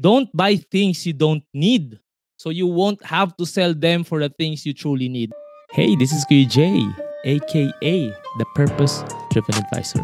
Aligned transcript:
Don't 0.00 0.34
buy 0.34 0.56
things 0.56 1.06
you 1.06 1.12
don't 1.12 1.44
need 1.52 2.00
so 2.38 2.48
you 2.48 2.66
won't 2.66 3.04
have 3.04 3.36
to 3.36 3.44
sell 3.44 3.74
them 3.74 4.02
for 4.02 4.18
the 4.18 4.30
things 4.30 4.64
you 4.64 4.72
truly 4.72 5.10
need. 5.10 5.30
Hey, 5.72 5.94
this 5.94 6.10
is 6.10 6.24
Jay, 6.24 6.88
aka 7.24 8.08
the 8.38 8.46
Purpose 8.54 9.04
Driven 9.30 9.56
Advisor. 9.56 10.02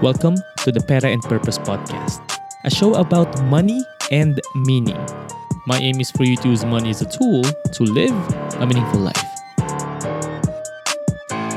Welcome 0.00 0.36
to 0.58 0.70
the 0.70 0.80
Pera 0.86 1.10
and 1.10 1.20
Purpose 1.20 1.58
Podcast, 1.58 2.22
a 2.62 2.70
show 2.70 2.94
about 2.94 3.42
money 3.46 3.82
and 4.12 4.40
meaning. 4.54 5.04
My 5.66 5.78
aim 5.78 6.00
is 6.00 6.12
for 6.12 6.22
you 6.22 6.36
to 6.36 6.48
use 6.50 6.64
money 6.64 6.90
as 6.90 7.02
a 7.02 7.10
tool 7.10 7.42
to 7.42 7.82
live 7.82 8.14
a 8.60 8.66
meaningful 8.66 9.00
life. 9.00 9.30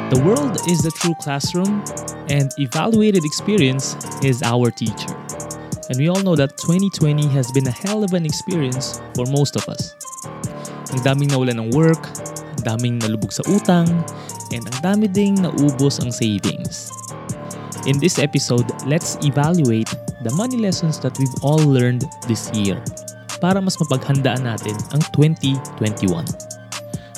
The 0.09 0.23
world 0.25 0.67
is 0.67 0.81
the 0.81 0.91
true 0.97 1.13
classroom, 1.21 1.83
and 2.29 2.51
evaluated 2.57 3.23
experience 3.23 3.95
is 4.23 4.41
our 4.41 4.71
teacher. 4.71 5.16
And 5.89 5.97
we 5.97 6.09
all 6.09 6.19
know 6.19 6.35
that 6.35 6.57
2020 6.57 7.27
has 7.31 7.51
been 7.51 7.67
a 7.67 7.71
hell 7.71 8.03
of 8.03 8.11
an 8.13 8.25
experience 8.25 8.99
for 9.15 9.23
most 9.31 9.55
of 9.55 9.63
us. 9.71 9.95
Ang 10.91 10.99
daming 10.99 11.31
nawala 11.31 11.55
ng 11.55 11.71
work, 11.71 12.03
ang 12.59 12.63
daming 12.75 12.99
nalubog 12.99 13.31
sa 13.31 13.39
utang, 13.47 13.87
and 14.51 14.67
ang 14.67 14.77
dami 14.83 15.07
ding 15.07 15.39
naubos 15.39 16.03
ang 16.03 16.11
savings. 16.11 16.91
In 17.87 18.03
this 18.03 18.19
episode, 18.19 18.67
let's 18.83 19.15
evaluate 19.23 19.87
the 20.27 20.33
money 20.35 20.59
lessons 20.59 20.99
that 20.99 21.15
we've 21.15 21.37
all 21.39 21.63
learned 21.63 22.03
this 22.27 22.51
year 22.51 22.75
para 23.39 23.63
mas 23.63 23.79
mapaghandaan 23.79 24.43
natin 24.43 24.75
ang 24.91 24.99
2021. 25.15 25.55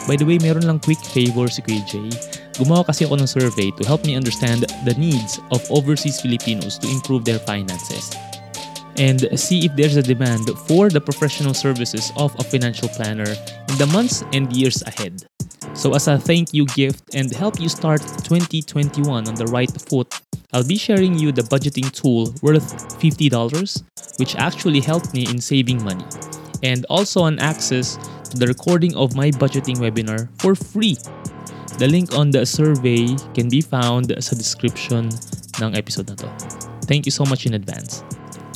By 0.05 0.13
the 0.13 0.25
way, 0.29 0.37
meron 0.37 0.69
lang 0.69 0.77
quick 0.77 1.01
favor 1.01 1.49
si 1.49 1.65
Kuya 1.65 1.81
Jay. 1.89 2.09
Gumawa 2.61 2.85
kasi 2.85 3.09
ako 3.09 3.17
ng 3.17 3.29
survey 3.29 3.73
to 3.81 3.83
help 3.87 4.05
me 4.05 4.13
understand 4.13 4.69
the 4.85 4.93
needs 4.93 5.41
of 5.49 5.65
overseas 5.73 6.21
Filipinos 6.21 6.77
to 6.77 6.85
improve 6.85 7.25
their 7.25 7.41
finances 7.41 8.13
and 8.99 9.27
see 9.39 9.65
if 9.65 9.75
there's 9.75 9.95
a 9.95 10.03
demand 10.03 10.49
for 10.67 10.89
the 10.89 10.99
professional 10.99 11.53
services 11.53 12.11
of 12.17 12.35
a 12.37 12.43
financial 12.43 12.89
planner 12.89 13.31
in 13.69 13.77
the 13.79 13.87
months 13.87 14.23
and 14.33 14.51
years 14.55 14.83
ahead. 14.83 15.23
So, 15.73 15.95
as 15.95 16.07
a 16.07 16.17
thank 16.17 16.53
you 16.53 16.65
gift 16.67 17.15
and 17.15 17.31
help 17.33 17.59
you 17.59 17.69
start 17.69 18.01
2021 18.01 19.27
on 19.27 19.35
the 19.35 19.45
right 19.45 19.71
foot, 19.87 20.13
I'll 20.51 20.67
be 20.67 20.77
sharing 20.77 21.17
you 21.17 21.31
the 21.31 21.43
budgeting 21.43 21.91
tool 21.91 22.33
worth 22.41 22.99
$50, 22.99 23.83
which 24.19 24.35
actually 24.35 24.81
helped 24.81 25.13
me 25.13 25.25
in 25.29 25.39
saving 25.39 25.83
money, 25.83 26.05
and 26.63 26.85
also 26.89 27.25
an 27.25 27.39
access 27.39 27.95
to 28.31 28.37
the 28.37 28.47
recording 28.47 28.95
of 28.95 29.15
my 29.15 29.31
budgeting 29.31 29.77
webinar 29.77 30.27
for 30.41 30.55
free. 30.55 30.97
The 31.77 31.87
link 31.87 32.13
on 32.13 32.31
the 32.31 32.45
survey 32.45 33.15
can 33.33 33.47
be 33.47 33.61
found 33.61 34.11
sa 34.19 34.35
description 34.35 35.07
ng 35.61 35.71
episode 35.77 36.09
na 36.09 36.15
to. 36.19 36.27
Thank 36.89 37.05
you 37.05 37.13
so 37.13 37.23
much 37.23 37.45
in 37.45 37.53
advance. 37.53 38.03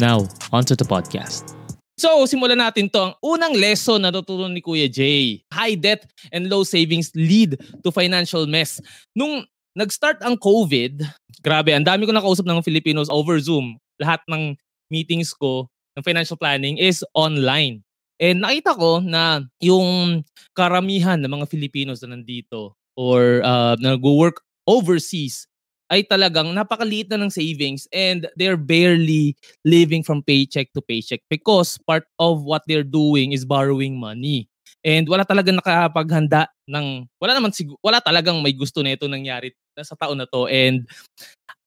Now, 0.02 0.26
onto 0.50 0.74
the 0.74 0.86
podcast. 0.86 1.54
So, 2.02 2.26
simulan 2.26 2.58
natin 2.58 2.90
to. 2.90 3.14
Ang 3.14 3.16
unang 3.22 3.54
lesson 3.54 4.02
na 4.02 4.10
natutunan 4.10 4.50
ni 4.50 4.66
Kuya 4.66 4.90
Jay. 4.90 5.46
High 5.54 5.78
debt 5.78 6.10
and 6.34 6.50
low 6.50 6.66
savings 6.66 7.14
lead 7.14 7.62
to 7.86 7.94
financial 7.94 8.50
mess. 8.50 8.82
Nung 9.14 9.46
nag-start 9.78 10.26
ang 10.26 10.34
COVID, 10.42 11.06
grabe, 11.46 11.78
ang 11.78 11.86
dami 11.86 12.10
ko 12.10 12.12
nakausap 12.12 12.50
ng 12.50 12.66
Filipinos 12.66 13.06
over 13.14 13.38
Zoom. 13.38 13.78
Lahat 14.02 14.26
ng 14.26 14.58
meetings 14.90 15.30
ko 15.38 15.70
ng 15.94 16.02
financial 16.02 16.42
planning 16.42 16.82
is 16.82 17.06
online. 17.14 17.86
And 18.18 18.42
nakita 18.42 18.74
ko 18.74 18.98
na 18.98 19.46
yung 19.62 20.26
karamihan 20.58 21.22
ng 21.22 21.30
mga 21.30 21.46
Filipinos 21.46 22.02
na 22.02 22.18
nandito 22.18 22.74
or 22.98 23.46
uh, 23.46 23.78
na 23.78 23.94
nag-work 23.94 24.42
overseas 24.66 25.46
ay 25.92 26.08
talagang 26.08 26.52
napakaliit 26.56 27.12
na 27.12 27.20
ng 27.20 27.32
savings 27.34 27.86
and 27.92 28.28
they're 28.40 28.60
barely 28.60 29.36
living 29.68 30.02
from 30.02 30.24
paycheck 30.24 30.72
to 30.72 30.82
paycheck 30.82 31.22
because 31.28 31.76
part 31.84 32.08
of 32.18 32.42
what 32.48 32.64
they're 32.66 32.88
doing 32.88 33.36
is 33.36 33.44
borrowing 33.44 34.00
money. 34.00 34.48
And 34.84 35.08
wala 35.08 35.24
talagang 35.24 35.60
nakapaghanda 35.60 36.52
ng 36.68 37.08
wala 37.20 37.32
naman 37.36 37.56
sig- 37.56 37.80
wala 37.80 38.04
talagang 38.04 38.44
may 38.44 38.52
gusto 38.52 38.84
nito 38.84 39.08
nangyari 39.08 39.52
sa 39.80 39.96
taon 39.96 40.20
na 40.20 40.28
to. 40.28 40.48
And 40.52 40.84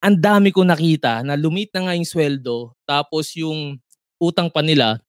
ang 0.05 0.17
dami 0.21 0.53
ko 0.53 0.65
nakita 0.65 1.25
na 1.25 1.37
lumit 1.37 1.73
na 1.73 1.89
nga 1.89 1.97
yung 1.97 2.09
sweldo 2.09 2.77
tapos 2.85 3.33
yung 3.37 3.81
utang 4.21 4.53
pa 4.53 4.61
nila 4.61 5.01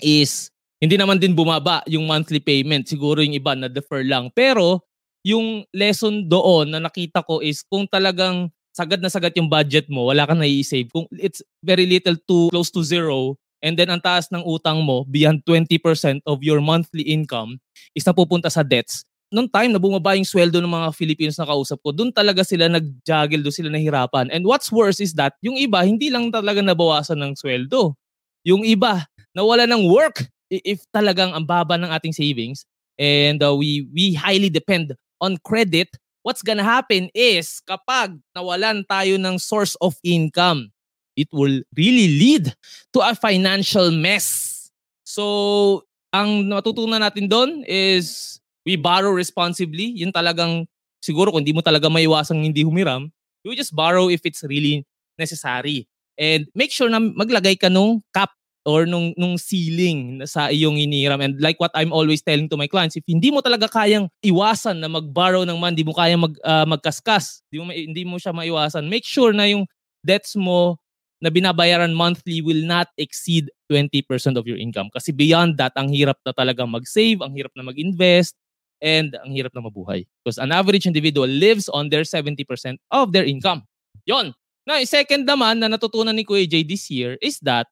is 0.00 0.52
hindi 0.78 0.94
naman 0.94 1.18
din 1.18 1.34
bumaba 1.34 1.82
yung 1.90 2.06
monthly 2.06 2.38
payment. 2.38 2.86
Siguro 2.86 3.18
yung 3.18 3.34
iba 3.34 3.58
na 3.58 3.66
defer 3.66 4.06
lang. 4.06 4.30
Pero 4.30 4.87
yung 5.26 5.66
lesson 5.74 6.26
doon 6.26 6.72
na 6.72 6.80
nakita 6.82 7.24
ko 7.24 7.42
is 7.42 7.62
kung 7.66 7.86
talagang 7.88 8.50
sagad 8.70 9.02
na 9.02 9.10
sagad 9.10 9.34
yung 9.34 9.50
budget 9.50 9.90
mo, 9.90 10.06
wala 10.06 10.22
kang 10.22 10.38
nai-save. 10.38 10.86
Kung 10.94 11.10
it's 11.18 11.42
very 11.66 11.82
little 11.82 12.14
to 12.30 12.46
close 12.54 12.70
to 12.70 12.86
zero, 12.86 13.34
and 13.58 13.74
then 13.74 13.90
ang 13.90 13.98
taas 13.98 14.30
ng 14.30 14.46
utang 14.46 14.86
mo, 14.86 15.02
beyond 15.10 15.42
20% 15.42 16.22
of 16.22 16.38
your 16.46 16.62
monthly 16.62 17.02
income, 17.02 17.58
is 17.98 18.06
napupunta 18.06 18.46
sa 18.46 18.62
debts. 18.62 19.02
Noong 19.34 19.50
time 19.50 19.74
na 19.74 19.82
bumaba 19.82 20.14
yung 20.14 20.24
sweldo 20.24 20.62
ng 20.62 20.70
mga 20.70 20.88
Filipinos 20.94 21.36
na 21.36 21.44
kausap 21.44 21.82
ko, 21.82 21.90
doon 21.90 22.14
talaga 22.14 22.46
sila 22.46 22.70
nag-juggle, 22.70 23.42
doon 23.42 23.52
sila 23.52 23.68
nahirapan. 23.68 24.30
And 24.30 24.46
what's 24.46 24.70
worse 24.70 25.02
is 25.02 25.12
that, 25.18 25.34
yung 25.42 25.58
iba, 25.58 25.82
hindi 25.82 26.08
lang 26.08 26.30
talaga 26.30 26.62
nabawasan 26.62 27.18
ng 27.18 27.32
sweldo. 27.36 27.98
Yung 28.46 28.62
iba, 28.62 29.04
nawala 29.34 29.66
ng 29.68 29.84
work 29.90 30.24
if 30.48 30.80
talagang 30.94 31.36
ang 31.36 31.44
baba 31.44 31.76
ng 31.76 31.92
ating 31.92 32.16
savings 32.16 32.64
and 32.96 33.44
uh, 33.44 33.52
we 33.52 33.86
we 33.92 34.16
highly 34.16 34.48
depend 34.48 34.96
on 35.20 35.38
credit, 35.42 35.90
what's 36.22 36.42
gonna 36.42 36.66
happen 36.66 37.10
is 37.14 37.60
kapag 37.64 38.18
nawalan 38.36 38.84
tayo 38.86 39.16
ng 39.18 39.36
source 39.38 39.74
of 39.82 39.96
income, 40.02 40.70
it 41.18 41.28
will 41.34 41.62
really 41.74 42.08
lead 42.18 42.54
to 42.94 43.02
a 43.02 43.14
financial 43.14 43.90
mess. 43.90 44.54
So, 45.02 45.82
ang 46.14 46.46
natutunan 46.46 47.02
natin 47.02 47.26
doon 47.26 47.66
is 47.66 48.38
we 48.62 48.78
borrow 48.78 49.10
responsibly. 49.10 49.92
Yun 49.98 50.14
talagang 50.14 50.70
siguro 51.02 51.34
kung 51.34 51.42
hindi 51.42 51.56
mo 51.56 51.64
talaga 51.64 51.90
maiwasang 51.90 52.44
hindi 52.44 52.62
humiram, 52.62 53.10
you 53.42 53.54
just 53.58 53.74
borrow 53.74 54.06
if 54.12 54.22
it's 54.22 54.44
really 54.46 54.86
necessary. 55.18 55.88
And 56.18 56.46
make 56.54 56.70
sure 56.74 56.90
na 56.90 56.98
maglagay 56.98 57.58
ka 57.58 57.70
nung 57.70 58.02
cap 58.10 58.34
or 58.66 58.84
nung 58.84 59.14
nung 59.14 59.38
ceiling 59.38 60.22
sa 60.26 60.50
iyong 60.50 60.76
iniram 60.80 61.22
and 61.22 61.38
like 61.38 61.58
what 61.62 61.70
I'm 61.74 61.94
always 61.94 62.20
telling 62.20 62.50
to 62.50 62.58
my 62.58 62.66
clients 62.66 62.98
if 62.98 63.06
hindi 63.06 63.30
mo 63.30 63.40
talaga 63.40 63.70
kayang 63.70 64.10
iwasan 64.24 64.82
na 64.82 64.88
mag-borrow 64.90 65.46
ng 65.46 65.58
money, 65.58 65.78
hindi 65.78 65.86
mo 65.86 65.94
kayang 65.94 66.22
mag 66.26 66.34
uh, 66.42 66.66
magkaskas, 66.66 67.46
hindi 67.48 67.58
mo 67.58 67.70
hindi 67.70 68.02
mo 68.04 68.16
siya 68.18 68.34
maiwasan. 68.34 68.90
Make 68.90 69.06
sure 69.06 69.30
na 69.30 69.46
yung 69.46 69.64
debts 70.02 70.34
mo 70.34 70.78
na 71.18 71.34
binabayaran 71.34 71.94
monthly 71.94 72.38
will 72.38 72.62
not 72.62 72.86
exceed 72.94 73.50
20% 73.66 74.06
of 74.38 74.46
your 74.46 74.54
income 74.54 74.86
kasi 74.94 75.10
beyond 75.10 75.58
that 75.58 75.74
ang 75.74 75.90
hirap 75.90 76.16
na 76.22 76.30
talaga 76.30 76.62
mag-save, 76.62 77.18
ang 77.18 77.34
hirap 77.34 77.50
na 77.58 77.66
mag-invest 77.66 78.38
and 78.78 79.14
ang 79.26 79.34
hirap 79.34 79.50
na 79.54 79.62
mabuhay. 79.66 80.06
Because 80.22 80.38
an 80.38 80.54
average 80.54 80.86
individual 80.86 81.26
lives 81.26 81.66
on 81.68 81.90
their 81.90 82.06
70% 82.06 82.46
of 82.94 83.10
their 83.10 83.26
income. 83.26 83.66
Yon. 84.06 84.34
Now, 84.68 84.78
second 84.84 85.26
naman 85.26 85.64
na 85.64 85.72
natutunan 85.72 86.14
ni 86.14 86.22
Kuya 86.22 86.46
J 86.46 86.62
this 86.62 86.92
year 86.92 87.16
is 87.24 87.40
that 87.40 87.66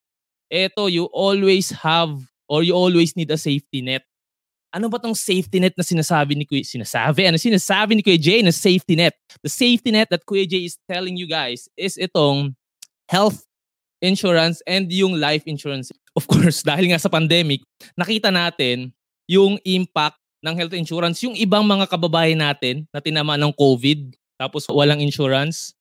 eto, 0.53 0.91
you 0.91 1.07
always 1.11 1.71
have 1.71 2.15
or 2.47 2.63
you 2.63 2.75
always 2.75 3.15
need 3.15 3.31
a 3.31 3.39
safety 3.39 3.83
net. 3.83 4.03
Ano 4.75 4.93
ba 4.93 5.01
tong 5.01 5.17
safety 5.17 5.63
net 5.63 5.73
na 5.75 5.87
sinasabi 5.87 6.37
ni 6.37 6.45
Kuya, 6.45 6.67
sinasabi, 6.67 7.27
ano 7.27 7.41
sinasabi 7.41 7.97
ni 7.97 8.03
Kuya 8.03 8.21
Jay 8.21 8.41
na 8.45 8.53
safety 8.53 8.95
net? 8.99 9.17
The 9.41 9.49
safety 9.49 9.91
net 9.91 10.13
that 10.13 10.27
Kuya 10.29 10.45
Jay 10.45 10.69
is 10.69 10.77
telling 10.85 11.17
you 11.17 11.25
guys 11.27 11.71
is 11.79 11.97
itong 11.97 12.53
health 13.09 13.47
insurance 14.05 14.61
and 14.69 14.91
yung 14.93 15.17
life 15.17 15.47
insurance. 15.49 15.91
Of 16.13 16.29
course, 16.31 16.61
dahil 16.61 16.93
nga 16.93 17.01
sa 17.01 17.09
pandemic, 17.09 17.65
nakita 17.97 18.29
natin 18.29 18.93
yung 19.27 19.57
impact 19.65 20.21
ng 20.45 20.55
health 20.55 20.77
insurance. 20.77 21.19
Yung 21.25 21.35
ibang 21.35 21.65
mga 21.65 21.89
kababayan 21.89 22.39
natin 22.39 22.85
na 22.93 23.01
tinama 23.01 23.35
ng 23.41 23.51
COVID, 23.57 24.15
tapos 24.37 24.69
walang 24.69 25.01
insurance. 25.01 25.73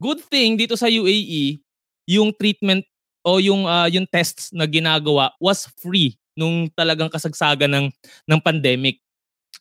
Good 0.00 0.24
thing 0.26 0.56
dito 0.56 0.74
sa 0.74 0.88
UAE, 0.88 1.60
yung 2.08 2.32
treatment 2.34 2.82
o 3.24 3.40
yung 3.40 3.64
uh, 3.64 3.88
yung 3.88 4.04
tests 4.06 4.52
na 4.52 4.68
ginagawa 4.68 5.32
was 5.40 5.66
free 5.80 6.14
nung 6.36 6.68
talagang 6.76 7.08
kasagsagan 7.08 7.72
ng 7.72 7.86
ng 8.28 8.40
pandemic. 8.44 9.00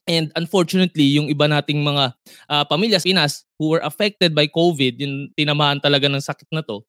And 0.03 0.35
unfortunately, 0.35 1.15
yung 1.15 1.31
iba 1.31 1.47
nating 1.47 1.79
mga 1.79 2.11
uh, 2.51 2.63
pamilya 2.67 2.99
sa 2.99 3.07
Pinas 3.07 3.47
who 3.55 3.71
were 3.71 3.83
affected 3.87 4.35
by 4.35 4.51
COVID, 4.51 4.99
yung 4.99 5.31
tinamaan 5.31 5.79
talaga 5.79 6.11
ng 6.11 6.19
sakit 6.19 6.51
na 6.51 6.59
to, 6.59 6.83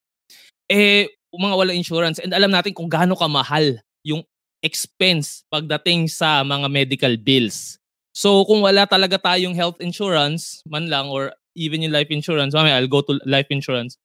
eh, 0.67 1.07
mga 1.31 1.55
wala 1.55 1.71
insurance. 1.71 2.19
And 2.19 2.35
alam 2.35 2.51
natin 2.51 2.75
kung 2.75 2.91
gaano 2.91 3.15
kamahal 3.15 3.79
yung 4.03 4.27
expense 4.65 5.47
pagdating 5.53 6.11
sa 6.11 6.43
mga 6.43 6.67
medical 6.67 7.15
bills. 7.21 7.79
So 8.15 8.43
kung 8.47 8.63
wala 8.63 8.87
talaga 8.87 9.19
tayong 9.21 9.55
health 9.59 9.83
insurance 9.83 10.63
man 10.67 10.87
lang 10.87 11.11
or 11.11 11.35
even 11.55 11.83
yung 11.83 11.95
life 11.95 12.11
insurance, 12.11 12.55
mamaya 12.55 12.79
I'll 12.79 12.91
go 12.91 13.03
to 13.03 13.19
life 13.27 13.51
insurance, 13.51 13.99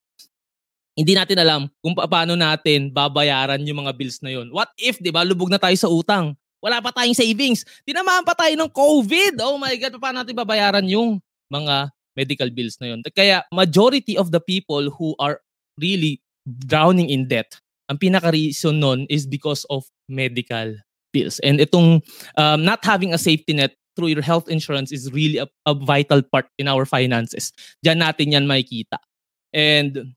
hindi 0.98 1.14
natin 1.16 1.38
alam 1.40 1.62
kung 1.80 1.96
paano 1.96 2.34
natin 2.36 2.92
babayaran 2.92 3.62
yung 3.64 3.86
mga 3.86 3.94
bills 3.96 4.20
na 4.20 4.34
yun. 4.34 4.52
What 4.52 4.74
if, 4.76 5.00
di 5.00 5.14
ba, 5.14 5.24
lubog 5.24 5.50
na 5.50 5.62
tayo 5.62 5.76
sa 5.78 5.88
utang? 5.88 6.36
Wala 6.60 6.84
pa 6.84 6.92
tayong 6.92 7.16
savings. 7.16 7.64
Tinamaan 7.88 8.28
pa 8.28 8.36
tayo 8.36 8.52
ng 8.60 8.68
COVID. 8.68 9.40
Oh 9.40 9.56
my 9.56 9.72
God, 9.80 9.96
paano 9.96 10.22
natin 10.24 10.36
babayaran 10.36 10.84
yung 10.92 11.24
mga 11.48 11.88
medical 12.20 12.50
bills 12.52 12.76
na 12.84 12.92
yun? 12.92 13.00
Kaya 13.16 13.48
majority 13.56 14.20
of 14.20 14.36
the 14.36 14.44
people 14.44 14.92
who 14.92 15.16
are 15.24 15.40
really 15.80 16.20
drowning 16.44 17.08
in 17.08 17.32
debt 17.32 17.60
ang 17.90 17.98
pinaka-reason 17.98 18.78
nun 18.78 19.10
is 19.10 19.26
because 19.26 19.66
of 19.74 19.84
medical 20.06 20.78
bills. 21.10 21.42
And 21.42 21.58
itong 21.58 22.06
um, 22.38 22.62
not 22.62 22.86
having 22.86 23.12
a 23.12 23.20
safety 23.20 23.58
net 23.58 23.74
through 23.98 24.14
your 24.14 24.22
health 24.22 24.48
insurance 24.48 24.94
is 24.94 25.10
really 25.12 25.42
a, 25.42 25.50
a 25.66 25.74
vital 25.74 26.22
part 26.22 26.46
in 26.62 26.70
our 26.70 26.86
finances. 26.86 27.52
Diyan 27.82 28.06
natin 28.06 28.38
yan 28.38 28.46
makikita. 28.46 29.02
And 29.50 30.14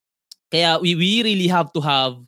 kaya 0.52 0.76
we, 0.76 0.92
we 0.92 1.24
really 1.24 1.48
have 1.48 1.72
to 1.72 1.80
have 1.80 2.20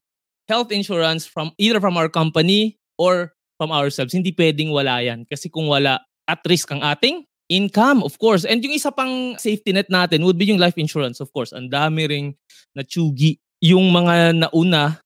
health 0.49 0.73
insurance 0.73 1.29
from 1.29 1.53
either 1.61 1.79
from 1.79 2.00
our 2.00 2.09
company 2.09 2.81
or 2.97 3.37
from 3.61 3.69
ourselves. 3.69 4.17
Hindi 4.17 4.32
pwedeng 4.32 4.73
wala 4.73 5.05
yan. 5.05 5.29
Kasi 5.29 5.53
kung 5.53 5.69
wala, 5.69 6.00
at 6.25 6.41
risk 6.49 6.73
ang 6.73 6.81
ating 6.81 7.29
income, 7.53 8.00
of 8.00 8.17
course. 8.17 8.49
And 8.49 8.65
yung 8.65 8.73
isa 8.73 8.88
pang 8.88 9.37
safety 9.37 9.76
net 9.76 9.93
natin 9.93 10.25
would 10.25 10.41
be 10.41 10.49
yung 10.49 10.61
life 10.61 10.81
insurance, 10.81 11.21
of 11.21 11.29
course. 11.37 11.53
Ang 11.53 11.69
dami 11.69 12.09
ring 12.09 12.26
natsugi. 12.73 13.37
Yung 13.61 13.93
mga 13.93 14.37
nauna 14.37 15.00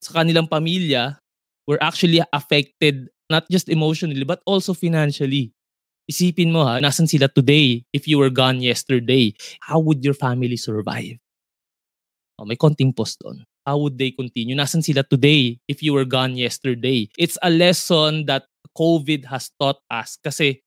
sa 0.00 0.20
kanilang 0.20 0.48
pamilya 0.48 1.16
were 1.68 1.80
actually 1.80 2.20
affected 2.32 3.08
not 3.32 3.48
just 3.48 3.68
emotionally 3.68 4.24
but 4.24 4.40
also 4.44 4.76
financially. 4.76 5.52
Isipin 6.04 6.52
mo 6.52 6.68
ha, 6.68 6.76
nasan 6.84 7.08
sila 7.08 7.32
today 7.32 7.80
if 7.96 8.04
you 8.04 8.20
were 8.20 8.28
gone 8.28 8.60
yesterday? 8.60 9.32
How 9.64 9.80
would 9.80 10.04
your 10.04 10.12
family 10.12 10.60
survive? 10.60 11.23
Oh, 12.38 12.44
may 12.44 12.58
konting 12.58 12.90
post 12.90 13.22
doon. 13.22 13.46
How 13.62 13.78
would 13.78 13.96
they 13.96 14.10
continue? 14.10 14.58
Nasan 14.58 14.82
sila 14.82 15.06
today 15.06 15.58
if 15.70 15.82
you 15.82 15.94
were 15.94 16.04
gone 16.04 16.34
yesterday? 16.36 17.08
It's 17.16 17.38
a 17.40 17.50
lesson 17.50 18.26
that 18.26 18.50
COVID 18.74 19.24
has 19.30 19.54
taught 19.56 19.78
us 19.88 20.18
kasi 20.18 20.60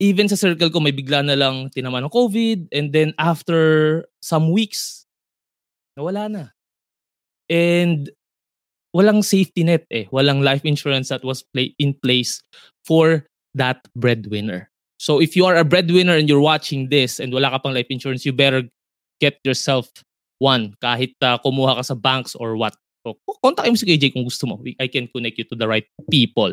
even 0.00 0.26
sa 0.26 0.40
circle 0.40 0.72
ko 0.72 0.80
may 0.80 0.96
bigla 0.96 1.22
na 1.22 1.36
lang 1.36 1.68
tinamaan 1.70 2.08
ng 2.08 2.14
COVID 2.14 2.72
and 2.72 2.90
then 2.90 3.12
after 3.20 4.02
some 4.24 4.50
weeks 4.50 5.04
nawala 5.94 6.26
na. 6.26 6.44
And 7.52 8.10
walang 8.96 9.22
safety 9.22 9.62
net 9.62 9.84
eh. 9.92 10.08
Walang 10.10 10.42
life 10.42 10.64
insurance 10.64 11.12
that 11.12 11.22
was 11.22 11.42
play, 11.42 11.76
in 11.78 11.94
place 11.94 12.40
for 12.88 13.26
that 13.54 13.84
breadwinner. 13.94 14.70
So 14.98 15.20
if 15.20 15.36
you 15.36 15.44
are 15.44 15.56
a 15.56 15.68
breadwinner 15.68 16.16
and 16.16 16.28
you're 16.28 16.40
watching 16.40 16.88
this 16.88 17.20
and 17.20 17.32
wala 17.32 17.50
ka 17.50 17.58
pang 17.58 17.74
life 17.74 17.90
insurance, 17.90 18.24
you 18.24 18.32
better 18.32 18.64
get 19.20 19.38
yourself 19.44 19.92
one 20.44 20.76
kahit 20.84 21.16
uh, 21.24 21.40
kumuha 21.40 21.80
ka 21.80 21.84
sa 21.88 21.96
banks 21.96 22.36
or 22.36 22.60
what. 22.60 22.76
So, 23.00 23.16
kontak 23.40 23.64
mo 23.64 23.76
si 23.76 23.88
KJ 23.88 24.12
kung 24.12 24.28
gusto 24.28 24.44
mo. 24.44 24.60
I 24.76 24.88
can 24.88 25.08
connect 25.08 25.40
you 25.40 25.48
to 25.48 25.56
the 25.56 25.68
right 25.68 25.88
people. 26.12 26.52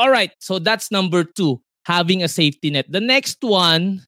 All 0.00 0.08
right, 0.08 0.32
so 0.40 0.56
that's 0.56 0.88
number 0.88 1.24
two, 1.24 1.60
having 1.84 2.24
a 2.24 2.28
safety 2.28 2.72
net. 2.72 2.88
The 2.88 3.04
next 3.04 3.44
one, 3.44 4.04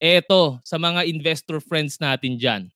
eto, 0.00 0.64
sa 0.64 0.80
mga 0.80 1.04
investor 1.08 1.60
friends 1.60 2.00
natin 2.00 2.40
dyan, 2.40 2.72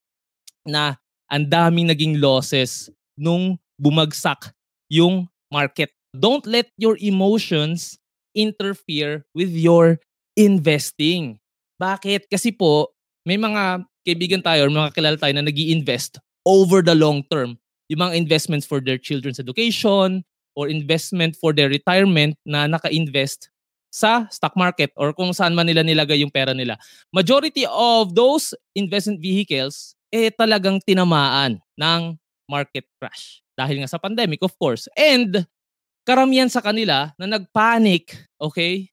na 0.68 1.00
ang 1.32 1.48
daming 1.48 1.88
naging 1.88 2.20
losses 2.20 2.92
nung 3.16 3.56
bumagsak 3.80 4.52
yung 4.92 5.28
market. 5.52 5.92
Don't 6.12 6.44
let 6.48 6.68
your 6.80 6.96
emotions 7.00 8.00
interfere 8.36 9.24
with 9.32 9.52
your 9.52 10.00
investing. 10.36 11.40
Bakit? 11.80 12.28
Kasi 12.28 12.52
po, 12.52 12.92
may 13.28 13.36
mga 13.36 13.84
kaibigan 14.08 14.40
tayo 14.40 14.64
or 14.64 14.72
mga 14.72 14.96
kilala 14.96 15.20
tayo 15.20 15.36
na 15.36 15.44
nag 15.44 15.52
invest 15.52 16.16
over 16.48 16.80
the 16.80 16.96
long 16.96 17.20
term. 17.28 17.60
Yung 17.92 18.00
mga 18.00 18.16
investments 18.16 18.64
for 18.64 18.80
their 18.80 18.96
children's 18.96 19.36
education 19.36 20.24
or 20.56 20.72
investment 20.72 21.36
for 21.36 21.52
their 21.52 21.68
retirement 21.68 22.40
na 22.48 22.64
naka-invest 22.64 23.52
sa 23.92 24.24
stock 24.32 24.56
market 24.56 24.92
or 24.96 25.12
kung 25.12 25.36
saan 25.36 25.52
man 25.52 25.68
nila 25.68 25.84
nilagay 25.84 26.24
yung 26.24 26.32
pera 26.32 26.56
nila. 26.56 26.80
Majority 27.12 27.68
of 27.68 28.16
those 28.16 28.56
investment 28.72 29.20
vehicles 29.20 29.92
eh 30.08 30.32
talagang 30.32 30.80
tinamaan 30.80 31.60
ng 31.76 32.16
market 32.48 32.88
crash. 32.96 33.44
Dahil 33.52 33.84
nga 33.84 33.90
sa 33.92 34.00
pandemic, 34.00 34.40
of 34.40 34.56
course. 34.56 34.88
And 34.96 35.44
karamihan 36.08 36.48
sa 36.48 36.64
kanila 36.64 37.12
na 37.20 37.28
nagpanic, 37.28 38.16
okay? 38.40 38.88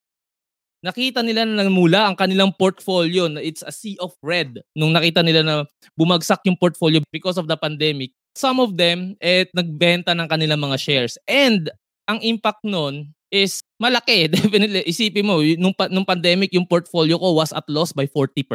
Nakita 0.86 1.26
nila 1.26 1.50
na 1.50 1.66
mula 1.66 2.06
ang 2.06 2.14
kanilang 2.14 2.54
portfolio 2.54 3.26
na 3.26 3.42
it's 3.42 3.66
a 3.66 3.74
sea 3.74 3.98
of 3.98 4.14
red. 4.22 4.62
Nung 4.78 4.94
nakita 4.94 5.26
nila 5.26 5.42
na 5.42 5.56
bumagsak 5.98 6.46
yung 6.46 6.54
portfolio 6.54 7.02
because 7.10 7.42
of 7.42 7.50
the 7.50 7.58
pandemic, 7.58 8.14
some 8.38 8.62
of 8.62 8.78
them 8.78 9.18
eh 9.18 9.50
nagbenta 9.58 10.14
ng 10.14 10.30
kanilang 10.30 10.62
mga 10.62 10.78
shares. 10.78 11.18
And 11.26 11.74
ang 12.06 12.22
impact 12.22 12.62
nun 12.62 13.18
is 13.34 13.66
malaki. 13.82 14.30
Definitely, 14.38 14.86
isipin 14.86 15.26
mo, 15.26 15.42
nung, 15.42 15.74
nung 15.90 16.06
pandemic, 16.06 16.54
yung 16.54 16.70
portfolio 16.70 17.18
ko 17.18 17.34
was 17.34 17.50
at 17.50 17.66
loss 17.66 17.90
by 17.90 18.06
40%. 18.06 18.46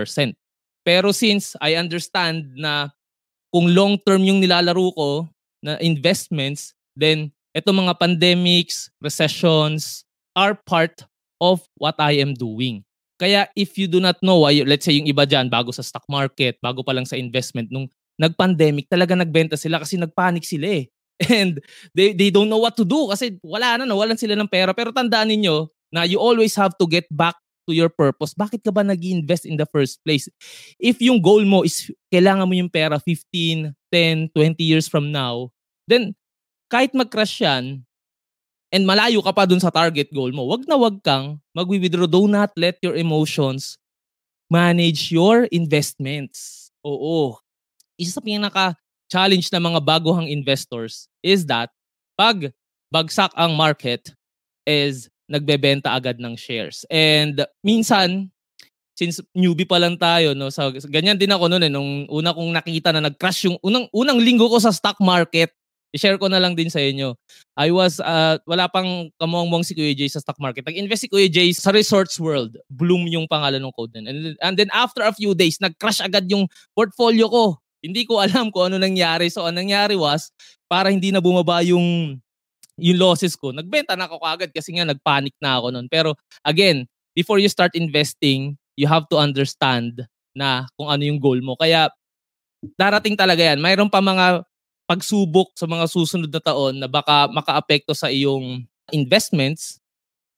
Pero 0.87 1.11
since 1.11 1.59
I 1.59 1.75
understand 1.75 2.55
na 2.55 2.94
kung 3.50 3.75
long 3.75 3.99
term 4.06 4.23
yung 4.23 4.38
nilalaro 4.38 4.94
ko, 4.94 5.27
na 5.61 5.77
investments, 5.81 6.73
then 6.97 7.32
ito 7.53 7.69
mga 7.69 8.00
pandemics, 8.00 8.88
recessions 9.00 10.05
are 10.32 10.56
part 10.56 11.05
of 11.41 11.65
what 11.81 11.97
I 11.99 12.21
am 12.21 12.37
doing. 12.37 12.85
Kaya 13.21 13.49
if 13.57 13.77
you 13.77 13.89
do 13.89 14.01
not 14.01 14.17
know, 14.25 14.49
let's 14.49 14.85
say 14.85 14.97
yung 14.97 15.09
iba 15.09 15.29
dyan, 15.29 15.53
bago 15.53 15.73
sa 15.73 15.85
stock 15.85 16.05
market, 16.09 16.57
bago 16.61 16.81
pa 16.81 16.93
lang 16.97 17.05
sa 17.05 17.21
investment, 17.21 17.69
nung 17.69 17.89
nag-pandemic, 18.21 18.89
talaga 18.89 19.17
nagbenta 19.17 19.57
sila 19.57 19.81
kasi 19.81 19.97
nagpanic 19.97 20.45
sila 20.45 20.85
eh. 20.85 20.85
And 21.29 21.61
they, 21.93 22.17
they 22.17 22.33
don't 22.33 22.49
know 22.49 22.61
what 22.61 22.77
to 22.81 22.85
do 22.85 23.13
kasi 23.13 23.37
wala 23.45 23.81
na, 23.81 23.85
nawalan 23.85 24.17
sila 24.17 24.37
ng 24.37 24.49
pera. 24.49 24.73
Pero 24.73 24.93
tandaan 24.93 25.29
ninyo 25.29 25.69
na 25.93 26.09
you 26.09 26.17
always 26.17 26.57
have 26.57 26.73
to 26.81 26.89
get 26.89 27.05
back 27.13 27.37
to 27.69 27.77
your 27.77 27.93
purpose. 27.93 28.33
Bakit 28.33 28.65
ka 28.65 28.73
ba 28.73 28.81
nag 28.81 29.01
invest 29.05 29.45
in 29.45 29.61
the 29.61 29.69
first 29.69 30.01
place? 30.01 30.29
If 30.81 31.05
yung 31.05 31.21
goal 31.21 31.45
mo 31.45 31.61
is 31.61 31.93
kailangan 32.09 32.49
mo 32.49 32.57
yung 32.57 32.73
pera 32.73 32.97
15, 32.97 33.77
10, 33.93 34.33
20 34.33 34.65
years 34.65 34.89
from 34.89 35.13
now, 35.13 35.53
then 35.85 36.17
kahit 36.73 36.97
mag-crash 36.97 37.45
yan, 37.45 37.85
and 38.70 38.87
malayo 38.87 39.19
ka 39.22 39.34
pa 39.34 39.44
dun 39.46 39.58
sa 39.58 39.70
target 39.70 40.11
goal 40.14 40.31
mo, 40.31 40.46
wag 40.46 40.64
na 40.67 40.78
wag 40.78 41.02
kang 41.02 41.43
mag-withdraw. 41.55 42.06
Do 42.06 42.31
not 42.31 42.55
let 42.55 42.78
your 42.82 42.94
emotions 42.94 43.76
manage 44.50 45.11
your 45.14 45.46
investments. 45.50 46.70
Oo. 46.82 47.38
Isa 47.99 48.19
sa 48.19 48.22
pinaka-challenge 48.25 49.50
ng 49.52 49.62
mga 49.62 49.81
baguhang 49.82 50.31
investors 50.31 51.11
is 51.22 51.44
that 51.46 51.70
pag 52.19 52.50
bagsak 52.90 53.31
ang 53.38 53.55
market 53.55 54.11
is 54.67 55.11
nagbebenta 55.31 55.94
agad 55.94 56.19
ng 56.19 56.34
shares. 56.34 56.82
And 56.90 57.46
minsan, 57.62 58.34
since 58.99 59.22
newbie 59.31 59.69
pa 59.69 59.78
lang 59.78 59.94
tayo, 59.94 60.34
no, 60.34 60.50
sa, 60.50 60.75
ganyan 60.90 61.17
din 61.17 61.31
ako 61.31 61.46
noon 61.46 61.64
eh, 61.64 61.72
nung 61.72 62.05
una 62.11 62.34
kong 62.34 62.50
nakita 62.50 62.90
na 62.90 63.06
nag-crash 63.06 63.46
yung 63.46 63.56
unang, 63.62 63.87
unang 63.94 64.19
linggo 64.19 64.50
ko 64.50 64.58
sa 64.58 64.75
stock 64.75 64.99
market, 64.99 65.55
i-share 65.91 66.19
ko 66.19 66.31
na 66.31 66.39
lang 66.39 66.55
din 66.55 66.71
sa 66.71 66.79
inyo. 66.79 67.15
I 67.59 67.75
was, 67.75 67.99
uh, 67.99 68.39
wala 68.47 68.71
pang 68.71 69.11
kamuang 69.19 69.67
si 69.67 69.75
Kuya 69.75 69.95
Jay 69.95 70.07
sa 70.07 70.23
stock 70.23 70.39
market. 70.39 70.63
Nag-invest 70.63 71.06
si 71.06 71.09
Kuya 71.11 71.27
Jay 71.27 71.51
sa 71.51 71.75
Resorts 71.75 72.19
World. 72.23 72.59
Bloom 72.70 73.11
yung 73.11 73.27
pangalan 73.27 73.59
ng 73.59 73.75
code 73.75 73.94
nun. 73.99 74.06
And, 74.06 74.19
and 74.39 74.55
then 74.55 74.70
after 74.70 75.03
a 75.03 75.13
few 75.15 75.35
days, 75.35 75.59
nag-crash 75.59 75.99
agad 75.99 76.31
yung 76.31 76.47
portfolio 76.75 77.27
ko. 77.27 77.59
Hindi 77.82 78.06
ko 78.06 78.20
alam 78.25 78.55
kung 78.55 78.70
ano 78.70 78.79
nangyari. 78.79 79.27
So, 79.29 79.47
anong 79.47 79.67
nangyari 79.67 79.99
was, 79.99 80.31
para 80.70 80.94
hindi 80.94 81.11
na 81.11 81.19
bumaba 81.19 81.67
yung 81.67 82.19
yung 82.81 82.97
losses 82.97 83.37
ko, 83.37 83.53
nagbenta 83.53 83.93
na 83.93 84.09
ako 84.09 84.25
agad 84.25 84.49
kasi 84.56 84.73
nga 84.73 84.89
nagpanic 84.89 85.37
na 85.37 85.61
ako 85.61 85.69
noon. 85.69 85.87
Pero 85.93 86.17
again, 86.49 86.89
before 87.13 87.37
you 87.37 87.51
start 87.51 87.77
investing, 87.77 88.56
you 88.79 88.89
have 88.89 89.05
to 89.13 89.20
understand 89.20 90.09
na 90.32 90.65
kung 90.81 90.89
ano 90.89 91.05
yung 91.05 91.20
goal 91.20 91.37
mo. 91.44 91.61
Kaya 91.61 91.93
darating 92.81 93.20
talaga 93.20 93.53
yan. 93.53 93.61
Mayroon 93.61 93.93
pa 93.93 94.01
mga 94.01 94.49
pagsubok 94.91 95.55
sa 95.55 95.70
mga 95.70 95.87
susunod 95.87 96.27
na 96.27 96.43
taon 96.43 96.82
na 96.82 96.91
baka 96.91 97.31
makaapekto 97.31 97.94
sa 97.94 98.11
iyong 98.11 98.67
investments. 98.91 99.79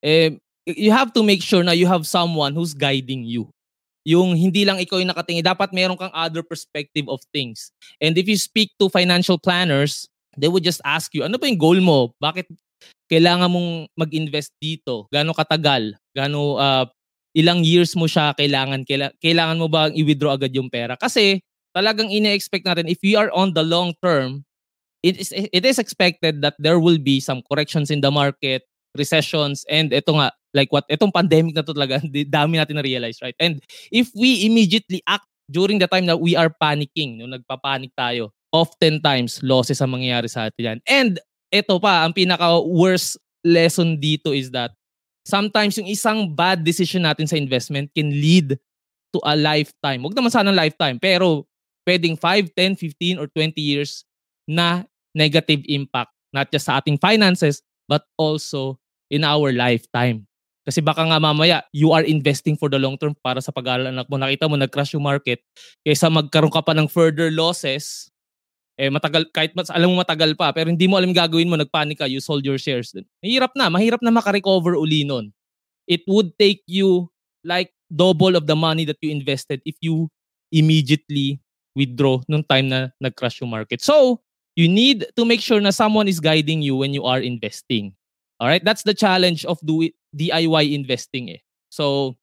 Eh, 0.05 0.37
you 0.69 0.93
have 0.93 1.09
to 1.09 1.25
make 1.25 1.41
sure 1.41 1.65
na 1.65 1.73
you 1.73 1.89
have 1.89 2.05
someone 2.05 2.53
who's 2.53 2.77
guiding 2.77 3.25
you. 3.25 3.49
Yung 4.05 4.37
hindi 4.37 4.61
lang 4.61 4.77
ikaw 4.77 5.01
yung 5.01 5.09
nakatingin, 5.09 5.41
dapat 5.41 5.73
meron 5.73 5.97
kang 5.97 6.13
other 6.13 6.45
perspective 6.45 7.09
of 7.09 7.17
things. 7.33 7.73
And 7.97 8.13
if 8.13 8.29
you 8.29 8.37
speak 8.37 8.69
to 8.77 8.93
financial 8.93 9.41
planners, 9.41 10.05
they 10.37 10.51
would 10.51 10.61
just 10.61 10.85
ask 10.85 11.09
you, 11.17 11.25
ano 11.25 11.41
ba 11.41 11.49
yung 11.49 11.57
goal 11.57 11.79
mo? 11.81 12.13
Bakit 12.21 12.45
kailangan 13.09 13.49
mong 13.49 13.89
mag-invest 13.97 14.53
dito? 14.61 15.09
Gano'ng 15.09 15.33
katagal? 15.33 15.97
Gano'ng 16.13 16.61
uh, 16.61 16.85
ilang 17.33 17.65
years 17.65 17.95
mo 17.97 18.05
siya 18.05 18.35
kailangan? 18.37 18.85
Kailangan 19.17 19.57
mo 19.57 19.71
ba 19.71 19.89
i-withdraw 19.89 20.35
agad 20.35 20.53
yung 20.53 20.67
pera? 20.69 20.99
Kasi 20.99 21.41
talagang 21.73 22.13
ine-expect 22.13 22.65
natin 22.65 22.87
if 22.87 23.01
we 23.01 23.17
are 23.17 23.33
on 23.33 23.53
the 23.57 23.65
long 23.65 23.97
term, 23.99 24.45
it 25.03 25.19
is 25.19 25.33
it 25.35 25.65
is 25.67 25.77
expected 25.77 26.39
that 26.41 26.55
there 26.57 26.79
will 26.79 26.97
be 26.97 27.19
some 27.19 27.43
corrections 27.51 27.91
in 27.91 27.99
the 27.99 28.09
market, 28.09 28.63
recessions, 28.95 29.67
and 29.67 29.91
ito 29.91 30.15
nga, 30.15 30.31
like 30.55 30.71
what, 30.71 30.87
itong 30.87 31.11
pandemic 31.11 31.57
na 31.57 31.65
to 31.65 31.75
talaga, 31.75 31.99
dami 32.37 32.55
natin 32.61 32.79
na-realize, 32.79 33.19
right? 33.19 33.35
And 33.41 33.59
if 33.91 34.13
we 34.15 34.47
immediately 34.47 35.03
act 35.09 35.27
during 35.51 35.83
the 35.83 35.91
time 35.91 36.07
that 36.07 36.23
we 36.23 36.39
are 36.39 36.49
panicking, 36.49 37.19
no, 37.19 37.27
nagpapanik 37.27 37.91
tayo, 37.99 38.31
oftentimes 38.53 39.43
losses 39.43 39.81
ang 39.81 39.91
mangyayari 39.91 40.29
sa 40.31 40.47
atin 40.47 40.77
yan. 40.77 40.79
And 40.87 41.13
ito 41.51 41.81
pa, 41.81 42.07
ang 42.07 42.15
pinaka-worst 42.15 43.19
lesson 43.43 43.99
dito 43.99 44.31
is 44.31 44.53
that 44.55 44.71
sometimes 45.27 45.75
yung 45.75 45.89
isang 45.89 46.31
bad 46.31 46.63
decision 46.63 47.03
natin 47.03 47.27
sa 47.27 47.35
investment 47.35 47.91
can 47.91 48.13
lead 48.13 48.55
to 49.11 49.19
a 49.27 49.35
lifetime. 49.35 50.01
Huwag 50.01 50.15
naman 50.15 50.31
sana 50.31 50.55
lifetime, 50.55 50.97
pero 50.97 51.45
pwedeng 51.87 52.15
5, 52.19 52.51
10, 52.55 52.75
15, 52.75 53.19
or 53.19 53.27
20 53.31 53.59
years 53.59 54.03
na 54.47 54.83
negative 55.13 55.61
impact 55.69 56.11
not 56.33 56.49
just 56.49 56.65
sa 56.65 56.81
ating 56.81 56.97
finances 56.97 57.61
but 57.85 58.03
also 58.17 58.81
in 59.13 59.21
our 59.21 59.53
lifetime. 59.53 60.25
Kasi 60.63 60.79
baka 60.79 61.03
nga 61.03 61.19
mamaya, 61.19 61.61
you 61.75 61.91
are 61.91 62.07
investing 62.07 62.55
for 62.55 62.71
the 62.71 62.79
long 62.79 62.95
term 62.95 63.13
para 63.19 63.43
sa 63.43 63.51
pag-aaral 63.51 63.91
anak 63.91 64.07
mo. 64.07 64.15
Nakita 64.15 64.47
mo, 64.47 64.55
nag-crash 64.55 64.95
yung 64.95 65.03
market. 65.03 65.43
Kaysa 65.83 66.07
magkaroon 66.07 66.55
ka 66.55 66.63
pa 66.63 66.71
ng 66.71 66.87
further 66.87 67.27
losses, 67.27 68.07
eh 68.79 68.87
matagal, 68.87 69.27
kahit 69.35 69.51
mas, 69.59 69.67
alam 69.67 69.91
mo 69.91 69.99
matagal 69.99 70.39
pa, 70.39 70.55
pero 70.55 70.71
hindi 70.71 70.87
mo 70.87 70.95
alam 70.95 71.11
gagawin 71.11 71.51
mo, 71.51 71.59
nagpanic 71.59 71.99
ka, 71.99 72.07
you 72.07 72.23
sold 72.23 72.47
your 72.47 72.55
shares. 72.55 72.95
Mahirap 73.19 73.51
na, 73.59 73.67
mahirap 73.67 73.99
na 73.99 74.09
makarecover 74.09 74.79
uli 74.79 75.03
nun. 75.03 75.35
It 75.83 76.07
would 76.07 76.31
take 76.39 76.63
you 76.63 77.11
like 77.43 77.75
double 77.91 78.39
of 78.39 78.47
the 78.47 78.55
money 78.55 78.87
that 78.87 79.03
you 79.03 79.11
invested 79.11 79.59
if 79.67 79.75
you 79.83 80.07
immediately 80.47 81.42
withdraw 81.73 82.21
nung 82.29 82.45
time 82.45 82.69
na 82.69 82.79
nag-crash 83.01 83.41
yung 83.41 83.49
market. 83.49 83.81
So, 83.81 84.21
you 84.55 84.69
need 84.69 85.05
to 85.17 85.25
make 85.25 85.41
sure 85.41 85.61
na 85.61 85.73
someone 85.73 86.07
is 86.07 86.21
guiding 86.21 86.61
you 86.61 86.77
when 86.77 86.93
you 86.93 87.05
are 87.05 87.19
investing. 87.19 87.93
All 88.39 88.47
right? 88.47 88.63
That's 88.63 88.85
the 88.85 88.93
challenge 88.93 89.45
of 89.45 89.57
do 89.65 89.89
it, 89.89 89.93
DIY 90.13 90.73
investing 90.73 91.29
eh. 91.33 91.41
So, 91.73 92.15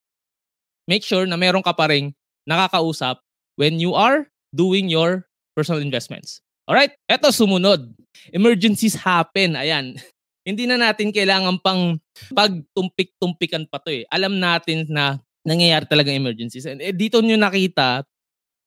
make 0.87 1.03
sure 1.03 1.27
na 1.27 1.37
meron 1.37 1.63
ka 1.63 1.75
pa 1.75 1.91
rin 1.91 2.15
nakakausap 2.47 3.19
when 3.59 3.83
you 3.83 3.95
are 3.95 4.31
doing 4.55 4.91
your 4.91 5.27
personal 5.55 5.83
investments. 5.83 6.43
All 6.71 6.75
right? 6.79 6.95
Eto 7.11 7.35
sumunod. 7.35 7.91
Emergencies 8.31 8.95
happen. 8.95 9.59
Ayan. 9.59 9.99
Hindi 10.49 10.65
na 10.65 10.81
natin 10.81 11.13
kailangan 11.13 11.61
pang 11.61 12.01
pagtumpik-tumpikan 12.33 13.69
pa 13.69 13.83
to 13.83 14.03
eh. 14.03 14.05
Alam 14.09 14.41
natin 14.41 14.89
na 14.89 15.21
nangyayari 15.45 15.85
talaga 15.87 16.15
emergencies. 16.15 16.65
And 16.65 16.81
eh, 16.81 16.95
dito 16.95 17.21
nyo 17.21 17.37
nakita 17.37 18.07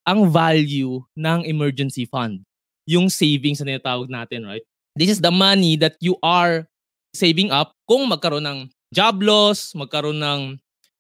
ang 0.03 0.27
value 0.27 1.03
ng 1.15 1.48
emergency 1.48 2.03
fund. 2.07 2.43
Yung 2.83 3.07
savings 3.07 3.63
na 3.63 3.75
tinatawag 3.75 4.12
natin, 4.12 4.43
right? 4.43 4.63
This 4.93 5.10
is 5.10 5.19
the 5.24 5.31
money 5.31 5.79
that 5.79 5.95
you 6.03 6.19
are 6.22 6.67
saving 7.15 7.50
up 7.50 7.74
kung 7.88 8.05
magkaroon 8.10 8.43
ng 8.45 8.60
job 8.93 9.22
loss, 9.24 9.74
magkaroon 9.74 10.19
ng 10.22 10.41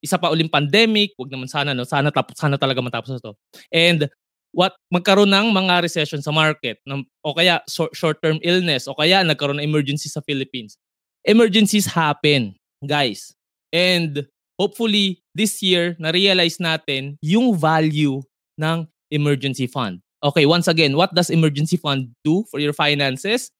isa 0.03 0.19
pa 0.19 0.33
uling 0.33 0.51
pandemic, 0.51 1.15
wag 1.15 1.31
naman 1.31 1.47
sana 1.47 1.71
no, 1.71 1.87
sana 1.87 2.11
tapos 2.11 2.35
sana 2.35 2.59
talaga 2.59 2.83
matapos 2.83 3.15
ito. 3.15 3.35
And 3.71 4.11
what 4.51 4.75
magkaroon 4.91 5.31
ng 5.31 5.55
mga 5.55 5.83
recession 5.83 6.19
sa 6.19 6.33
market 6.33 6.79
ng, 6.83 7.07
o 7.23 7.33
kaya 7.33 7.63
short-term 7.69 8.37
illness 8.43 8.85
o 8.85 8.95
kaya 8.95 9.23
nagkaroon 9.23 9.63
ng 9.63 9.67
emergency 9.67 10.11
sa 10.11 10.21
Philippines. 10.25 10.75
Emergencies 11.23 11.87
happen, 11.87 12.53
guys. 12.83 13.31
And 13.71 14.27
hopefully 14.59 15.23
this 15.33 15.63
year 15.63 15.95
na-realize 15.97 16.61
natin 16.61 17.17
yung 17.23 17.57
value 17.57 18.21
ng 18.59 18.85
emergency 19.13 19.69
fund. 19.69 20.01
Okay, 20.25 20.49
once 20.49 20.65
again, 20.65 20.97
what 20.97 21.13
does 21.13 21.29
emergency 21.29 21.77
fund 21.77 22.09
do 22.25 22.43
for 22.49 22.57
your 22.57 22.73
finances? 22.73 23.53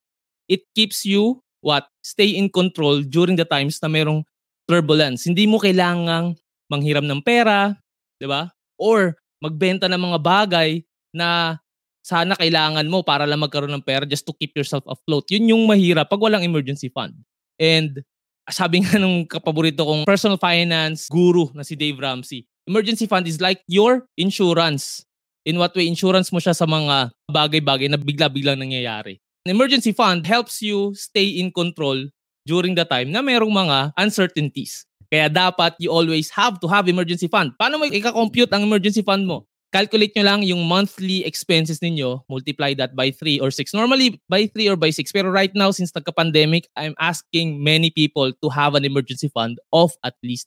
It 0.49 0.65
keeps 0.73 1.05
you 1.05 1.43
what? 1.63 1.87
Stay 2.03 2.35
in 2.35 2.51
control 2.51 3.05
during 3.05 3.39
the 3.39 3.47
times 3.47 3.79
na 3.79 3.87
merong 3.87 4.27
turbulence. 4.67 5.23
Hindi 5.23 5.47
mo 5.47 5.61
kailangang 5.61 6.35
manghiram 6.67 7.07
ng 7.07 7.23
pera, 7.23 7.77
'di 8.19 8.27
ba? 8.27 8.51
Or 8.75 9.15
magbenta 9.39 9.87
ng 9.87 10.01
mga 10.01 10.19
bagay 10.19 10.69
na 11.15 11.59
sana 12.03 12.35
kailangan 12.35 12.83
mo 12.91 12.99
para 12.99 13.23
lang 13.23 13.39
magkaroon 13.39 13.71
ng 13.79 13.85
pera 13.87 14.03
just 14.03 14.27
to 14.27 14.35
keep 14.35 14.51
yourself 14.55 14.83
afloat. 14.91 15.23
Yun 15.31 15.55
yung 15.55 15.63
mahirap 15.63 16.11
pag 16.11 16.19
walang 16.19 16.43
emergency 16.43 16.91
fund. 16.91 17.15
And 17.55 18.03
sabi 18.51 18.83
nga 18.83 18.99
nung 18.99 19.23
kapaborito 19.23 19.87
kong 19.87 20.03
personal 20.03 20.35
finance 20.35 21.07
guru 21.07 21.47
na 21.55 21.63
si 21.63 21.79
Dave 21.79 21.95
Ramsey, 21.95 22.43
emergency 22.67 23.07
fund 23.07 23.23
is 23.23 23.39
like 23.39 23.63
your 23.71 24.03
insurance. 24.19 25.07
In 25.43 25.59
what 25.59 25.75
way? 25.75 25.91
Insurance 25.91 26.31
mo 26.31 26.39
siya 26.39 26.55
sa 26.55 26.63
mga 26.63 27.11
bagay-bagay 27.27 27.91
na 27.91 27.99
bigla-biglang 27.99 28.59
nangyayari. 28.59 29.19
An 29.43 29.51
emergency 29.51 29.91
fund 29.91 30.23
helps 30.23 30.63
you 30.63 30.95
stay 30.95 31.35
in 31.35 31.51
control 31.51 31.99
during 32.47 32.79
the 32.79 32.87
time 32.87 33.11
na 33.11 33.19
merong 33.19 33.51
mga 33.51 33.91
uncertainties. 33.99 34.87
Kaya 35.11 35.27
dapat 35.27 35.75
you 35.83 35.91
always 35.91 36.31
have 36.31 36.63
to 36.63 36.67
have 36.71 36.87
emergency 36.87 37.27
fund. 37.27 37.51
Paano 37.59 37.75
mo 37.75 37.83
i-compute 37.85 38.49
ang 38.55 38.63
emergency 38.63 39.03
fund 39.03 39.27
mo? 39.27 39.43
Calculate 39.73 40.13
nyo 40.15 40.25
lang 40.25 40.39
yung 40.45 40.63
monthly 40.63 41.25
expenses 41.25 41.81
ninyo, 41.81 42.21
multiply 42.29 42.77
that 42.77 42.95
by 42.95 43.09
3 43.09 43.41
or 43.41 43.49
6. 43.49 43.73
Normally, 43.73 44.21
by 44.29 44.45
3 44.45 44.69
or 44.69 44.77
by 44.77 44.93
6. 44.93 45.09
Pero 45.11 45.33
right 45.33 45.51
now, 45.57 45.73
since 45.73 45.89
nagka-pandemic, 45.91 46.69
I'm 46.77 46.93
asking 47.01 47.57
many 47.59 47.89
people 47.89 48.31
to 48.31 48.47
have 48.53 48.77
an 48.77 48.85
emergency 48.85 49.33
fund 49.33 49.57
of 49.73 49.97
at 50.05 50.13
least 50.21 50.45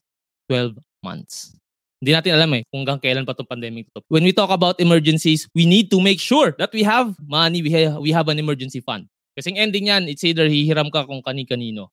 12 0.48 0.78
months. 1.02 1.52
Hindi 2.00 2.12
natin 2.12 2.32
alam 2.36 2.50
eh 2.56 2.62
kung 2.68 2.84
hanggang 2.84 3.00
kailan 3.00 3.24
pa 3.24 3.32
itong 3.32 3.48
pandemic 3.48 3.88
to. 3.96 4.04
When 4.12 4.24
we 4.24 4.36
talk 4.36 4.52
about 4.52 4.76
emergencies, 4.78 5.48
we 5.56 5.64
need 5.64 5.88
to 5.92 5.98
make 5.98 6.20
sure 6.20 6.52
that 6.60 6.68
we 6.76 6.84
have 6.84 7.16
money, 7.24 7.64
we 7.64 7.72
have, 7.72 7.96
we 8.00 8.12
have 8.12 8.28
an 8.28 8.36
emergency 8.36 8.84
fund. 8.84 9.08
Kasi 9.36 9.52
ending 9.56 9.88
yan, 9.88 10.08
it's 10.08 10.24
either 10.24 10.48
hihiram 10.48 10.92
ka 10.92 11.08
kung 11.08 11.24
kani-kanino 11.24 11.88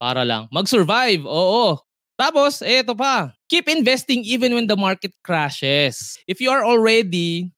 para 0.00 0.24
lang 0.24 0.48
mag-survive. 0.48 1.24
Oo. 1.24 1.80
Tapos, 2.16 2.60
eto 2.60 2.92
pa. 2.92 3.32
Keep 3.48 3.68
investing 3.72 4.24
even 4.24 4.52
when 4.56 4.68
the 4.68 4.76
market 4.76 5.12
crashes. 5.24 6.20
If 6.28 6.40
you 6.40 6.52
are 6.52 6.64
already 6.64 7.52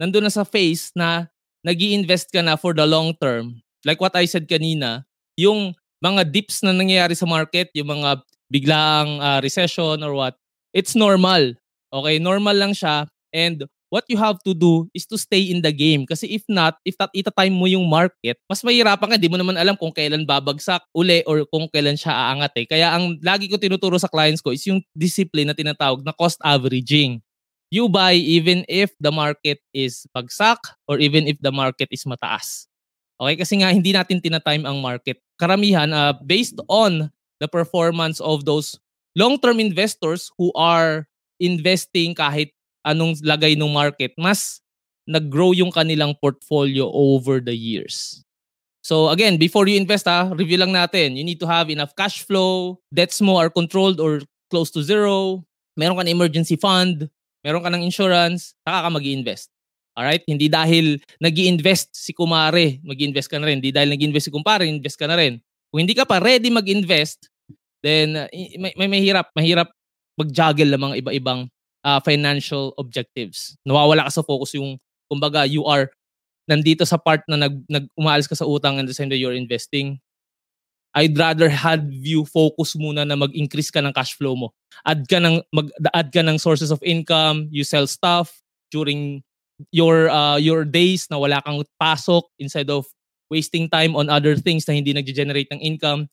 nandun 0.00 0.26
na 0.26 0.32
sa 0.32 0.48
phase 0.48 0.90
na 0.96 1.28
nag 1.60 1.76
invest 1.76 2.32
ka 2.32 2.40
na 2.40 2.56
for 2.56 2.72
the 2.72 2.88
long 2.88 3.12
term, 3.20 3.60
like 3.84 4.00
what 4.00 4.16
I 4.16 4.24
said 4.24 4.48
kanina, 4.48 5.04
yung 5.36 5.76
mga 6.00 6.32
dips 6.32 6.64
na 6.64 6.72
nangyayari 6.72 7.12
sa 7.12 7.28
market, 7.28 7.68
yung 7.76 8.00
mga 8.00 8.24
biglang 8.48 9.20
uh, 9.20 9.38
recession 9.44 10.00
or 10.00 10.16
what, 10.16 10.34
it's 10.74 10.94
normal. 10.94 11.54
Okay, 11.90 12.16
normal 12.22 12.54
lang 12.54 12.72
siya. 12.74 13.10
And 13.34 13.66
what 13.90 14.06
you 14.06 14.16
have 14.16 14.38
to 14.46 14.54
do 14.54 14.86
is 14.94 15.04
to 15.10 15.18
stay 15.18 15.50
in 15.50 15.60
the 15.60 15.74
game. 15.74 16.06
Kasi 16.06 16.30
if 16.30 16.46
not, 16.46 16.78
if 16.86 16.94
that 16.96 17.10
ita-time 17.10 17.52
mo 17.52 17.66
yung 17.66 17.90
market, 17.90 18.38
mas 18.46 18.62
mahirapan 18.62 19.10
ka. 19.10 19.16
Di 19.18 19.26
mo 19.26 19.36
naman 19.36 19.58
alam 19.58 19.74
kung 19.74 19.90
kailan 19.90 20.24
babagsak 20.24 20.80
uli 20.94 21.26
or 21.26 21.42
kung 21.50 21.66
kailan 21.68 21.98
siya 21.98 22.14
aangat 22.14 22.54
eh. 22.62 22.66
Kaya 22.70 22.94
ang 22.94 23.18
lagi 23.20 23.50
ko 23.50 23.58
tinuturo 23.58 23.98
sa 23.98 24.08
clients 24.08 24.40
ko 24.40 24.54
is 24.54 24.62
yung 24.70 24.80
discipline 24.94 25.50
na 25.50 25.58
tinatawag 25.58 26.06
na 26.06 26.14
cost 26.14 26.38
averaging. 26.46 27.18
You 27.70 27.86
buy 27.86 28.18
even 28.18 28.66
if 28.66 28.90
the 28.98 29.14
market 29.14 29.62
is 29.70 30.06
bagsak 30.10 30.58
or 30.90 30.98
even 30.98 31.30
if 31.30 31.38
the 31.38 31.54
market 31.54 31.86
is 31.94 32.02
mataas. 32.02 32.66
Okay, 33.20 33.36
kasi 33.36 33.60
nga 33.60 33.70
hindi 33.70 33.92
natin 33.92 34.18
tinatime 34.18 34.64
ang 34.64 34.80
market. 34.80 35.20
Karamihan, 35.36 35.92
uh, 35.92 36.16
based 36.24 36.56
on 36.66 37.12
the 37.38 37.46
performance 37.46 38.18
of 38.18 38.42
those 38.48 38.80
long-term 39.16 39.60
investors 39.60 40.30
who 40.38 40.52
are 40.54 41.06
investing 41.40 42.14
kahit 42.14 42.52
anong 42.86 43.18
lagay 43.24 43.56
ng 43.56 43.72
market, 43.72 44.12
mas 44.16 44.60
nag-grow 45.08 45.52
yung 45.56 45.72
kanilang 45.72 46.14
portfolio 46.20 46.86
over 46.92 47.40
the 47.40 47.54
years. 47.54 48.22
So 48.80 49.12
again, 49.12 49.36
before 49.36 49.68
you 49.68 49.76
invest 49.76 50.08
ha, 50.08 50.32
review 50.32 50.56
lang 50.56 50.72
natin. 50.72 51.16
You 51.16 51.24
need 51.24 51.40
to 51.40 51.48
have 51.48 51.68
enough 51.68 51.92
cash 51.96 52.24
flow, 52.24 52.80
debts 52.88 53.20
mo 53.20 53.36
are 53.36 53.52
controlled 53.52 54.00
or 54.00 54.24
close 54.48 54.72
to 54.72 54.80
zero, 54.80 55.44
meron 55.76 56.00
ka 56.00 56.04
ng 56.06 56.16
emergency 56.16 56.56
fund, 56.56 57.10
meron 57.44 57.60
ka 57.60 57.68
ng 57.68 57.84
insurance, 57.84 58.56
saka 58.64 58.88
ka 58.88 58.90
mag 58.90 59.04
invest 59.04 59.52
Alright? 59.98 60.22
Hindi 60.24 60.46
dahil 60.46 61.02
nag 61.18 61.34
invest 61.34 61.92
si 61.92 62.14
kumare, 62.14 62.78
mag 62.80 62.96
invest 62.96 63.28
ka 63.28 63.42
na 63.42 63.50
rin. 63.50 63.58
Hindi 63.58 63.74
dahil 63.74 63.90
nag 63.90 64.00
invest 64.00 64.30
si 64.30 64.32
kumpare, 64.32 64.64
invest 64.64 64.96
ka 64.96 65.10
na 65.10 65.18
rin. 65.18 65.42
Kung 65.70 65.82
hindi 65.82 65.92
ka 65.92 66.06
pa 66.06 66.22
ready 66.22 66.50
mag-invest, 66.50 67.30
then 67.82 68.16
uh, 68.16 68.28
may, 68.32 68.72
may 68.76 68.88
mahirap, 68.88 69.32
mahirap 69.36 69.68
mag-juggle 70.18 70.68
ng 70.68 70.80
mga 70.80 70.96
iba-ibang 71.04 71.40
uh, 71.84 72.00
financial 72.00 72.76
objectives. 72.76 73.56
Nawawala 73.64 74.08
ka 74.08 74.20
sa 74.20 74.26
focus 74.26 74.56
yung, 74.56 74.76
kumbaga, 75.08 75.48
you 75.48 75.64
are 75.64 75.88
nandito 76.50 76.82
sa 76.84 76.98
part 76.98 77.22
na 77.30 77.38
nag, 77.38 77.62
nag 77.70 77.86
umaalis 77.94 78.26
ka 78.26 78.34
sa 78.34 78.48
utang 78.48 78.76
and 78.76 78.90
the 78.90 78.96
same 78.96 79.08
day 79.08 79.16
you're 79.16 79.36
investing. 79.36 80.02
I'd 80.90 81.14
rather 81.14 81.46
have 81.46 81.86
you 81.86 82.26
focus 82.26 82.74
muna 82.74 83.06
na 83.06 83.14
mag-increase 83.14 83.70
ka 83.70 83.78
ng 83.78 83.94
cash 83.94 84.18
flow 84.18 84.34
mo. 84.34 84.50
Add 84.82 85.06
ka 85.06 85.22
ng 85.22 85.38
mag 85.54 85.70
add 85.94 86.10
ka 86.10 86.18
ng 86.18 86.34
sources 86.42 86.74
of 86.74 86.82
income, 86.82 87.46
you 87.54 87.62
sell 87.62 87.86
stuff 87.86 88.42
during 88.74 89.22
your 89.70 90.10
uh, 90.10 90.34
your 90.34 90.66
days 90.66 91.06
na 91.06 91.22
wala 91.22 91.38
kang 91.46 91.62
pasok 91.78 92.26
instead 92.42 92.66
of 92.66 92.90
wasting 93.30 93.70
time 93.70 93.94
on 93.94 94.10
other 94.10 94.34
things 94.34 94.66
na 94.66 94.74
hindi 94.74 94.90
nagge-generate 94.90 95.46
ng 95.54 95.62
income 95.62 96.10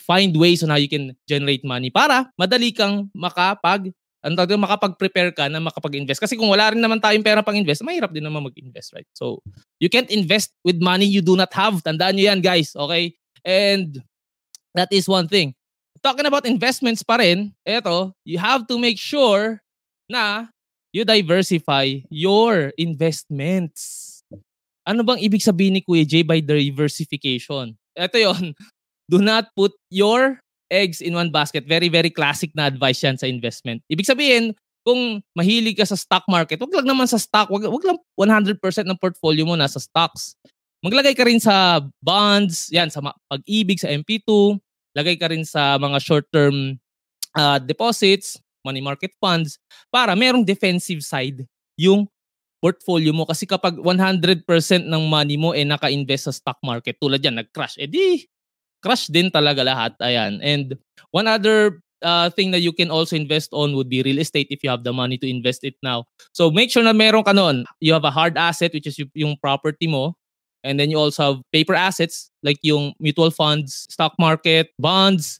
find 0.00 0.36
ways 0.36 0.62
on 0.62 0.70
how 0.70 0.80
you 0.80 0.90
can 0.90 1.16
generate 1.26 1.64
money 1.64 1.90
para 1.90 2.28
madali 2.38 2.70
kang 2.70 3.08
makapag 3.16 3.90
ang 4.26 4.34
tawag 4.34 4.58
makapag-prepare 4.58 5.30
ka 5.30 5.46
na 5.46 5.62
makapag-invest. 5.62 6.18
Kasi 6.18 6.34
kung 6.34 6.50
wala 6.50 6.74
rin 6.74 6.82
naman 6.82 6.98
tayong 6.98 7.22
pera 7.22 7.46
pang 7.46 7.54
invest, 7.54 7.86
mahirap 7.86 8.10
din 8.10 8.26
naman 8.26 8.42
mag-invest, 8.50 8.90
right? 8.90 9.06
So, 9.14 9.38
you 9.78 9.86
can't 9.86 10.10
invest 10.10 10.50
with 10.66 10.82
money 10.82 11.06
you 11.06 11.22
do 11.22 11.38
not 11.38 11.54
have. 11.54 11.78
Tandaan 11.86 12.18
nyo 12.18 12.26
yan, 12.26 12.42
guys. 12.42 12.74
Okay? 12.74 13.14
And 13.46 14.02
that 14.74 14.90
is 14.90 15.06
one 15.06 15.30
thing. 15.30 15.54
Talking 16.02 16.26
about 16.26 16.42
investments 16.42 17.06
pa 17.06 17.22
rin, 17.22 17.54
eto, 17.62 18.18
you 18.26 18.42
have 18.42 18.66
to 18.66 18.82
make 18.82 18.98
sure 18.98 19.62
na 20.10 20.50
you 20.90 21.06
diversify 21.06 22.02
your 22.10 22.74
investments. 22.74 24.02
Ano 24.82 25.06
bang 25.06 25.22
ibig 25.22 25.42
sabihin 25.42 25.78
ni 25.78 25.82
Kuya 25.86 26.02
J 26.02 26.26
by 26.26 26.42
diversification? 26.42 27.78
Ito 27.94 28.18
yon 28.18 28.58
do 29.06 29.22
not 29.22 29.50
put 29.54 29.72
your 29.90 30.42
eggs 30.70 31.00
in 31.00 31.14
one 31.14 31.30
basket. 31.30 31.66
Very, 31.66 31.88
very 31.88 32.10
classic 32.10 32.50
na 32.54 32.66
advice 32.66 33.02
yan 33.02 33.18
sa 33.18 33.30
investment. 33.30 33.82
Ibig 33.86 34.06
sabihin, 34.06 34.54
kung 34.86 35.22
mahilig 35.34 35.78
ka 35.78 35.86
sa 35.86 35.98
stock 35.98 36.22
market, 36.30 36.62
wag 36.62 36.70
lang 36.70 36.86
naman 36.86 37.10
sa 37.10 37.18
stock, 37.18 37.50
wag, 37.50 37.66
wag 37.66 37.84
lang 37.86 37.98
100% 38.14 38.58
ng 38.86 38.98
portfolio 39.02 39.42
mo 39.42 39.58
nasa 39.58 39.82
stocks. 39.82 40.38
maglagay 40.86 41.18
ka 41.18 41.26
rin 41.26 41.42
sa 41.42 41.82
bonds, 41.98 42.70
yan, 42.70 42.86
sa 42.86 43.02
pag-ibig, 43.02 43.82
sa 43.82 43.90
MP2, 43.90 44.54
lagay 44.94 45.18
ka 45.18 45.26
rin 45.26 45.42
sa 45.42 45.74
mga 45.82 45.98
short-term 45.98 46.78
uh, 47.34 47.58
deposits, 47.58 48.38
money 48.62 48.78
market 48.78 49.10
funds, 49.18 49.58
para 49.90 50.14
merong 50.14 50.46
defensive 50.46 51.02
side 51.02 51.42
yung 51.74 52.06
portfolio 52.62 53.10
mo. 53.10 53.26
Kasi 53.26 53.50
kapag 53.50 53.82
100% 53.82 54.46
ng 54.86 55.02
money 55.10 55.34
mo 55.34 55.50
eh 55.50 55.66
naka-invest 55.66 56.30
sa 56.30 56.32
stock 56.34 56.62
market, 56.62 56.94
tulad 57.02 57.18
yan, 57.18 57.42
nag-crash, 57.42 57.82
eh 57.82 57.90
crash 58.82 59.06
din 59.08 59.30
talaga 59.30 59.64
lahat. 59.64 59.92
Ayan. 60.00 60.40
And 60.42 60.76
one 61.10 61.26
other 61.26 61.80
uh, 62.02 62.30
thing 62.30 62.50
that 62.52 62.60
you 62.60 62.72
can 62.72 62.90
also 62.90 63.16
invest 63.16 63.50
on 63.52 63.74
would 63.76 63.88
be 63.88 64.02
real 64.02 64.18
estate 64.18 64.48
if 64.50 64.62
you 64.62 64.70
have 64.70 64.84
the 64.84 64.92
money 64.92 65.18
to 65.18 65.28
invest 65.28 65.64
it 65.64 65.74
now. 65.82 66.04
So 66.32 66.50
make 66.50 66.70
sure 66.70 66.82
na 66.82 66.92
meron 66.92 67.24
ka 67.24 67.32
noon. 67.32 67.64
You 67.80 67.92
have 67.92 68.04
a 68.04 68.12
hard 68.12 68.36
asset 68.36 68.72
which 68.72 68.86
is 68.86 69.00
yung 69.14 69.36
property 69.40 69.86
mo. 69.86 70.14
And 70.64 70.80
then 70.80 70.90
you 70.90 70.98
also 70.98 71.22
have 71.22 71.36
paper 71.52 71.74
assets 71.74 72.30
like 72.42 72.58
yung 72.62 72.94
mutual 72.98 73.30
funds, 73.30 73.86
stock 73.90 74.14
market, 74.18 74.74
bonds, 74.78 75.38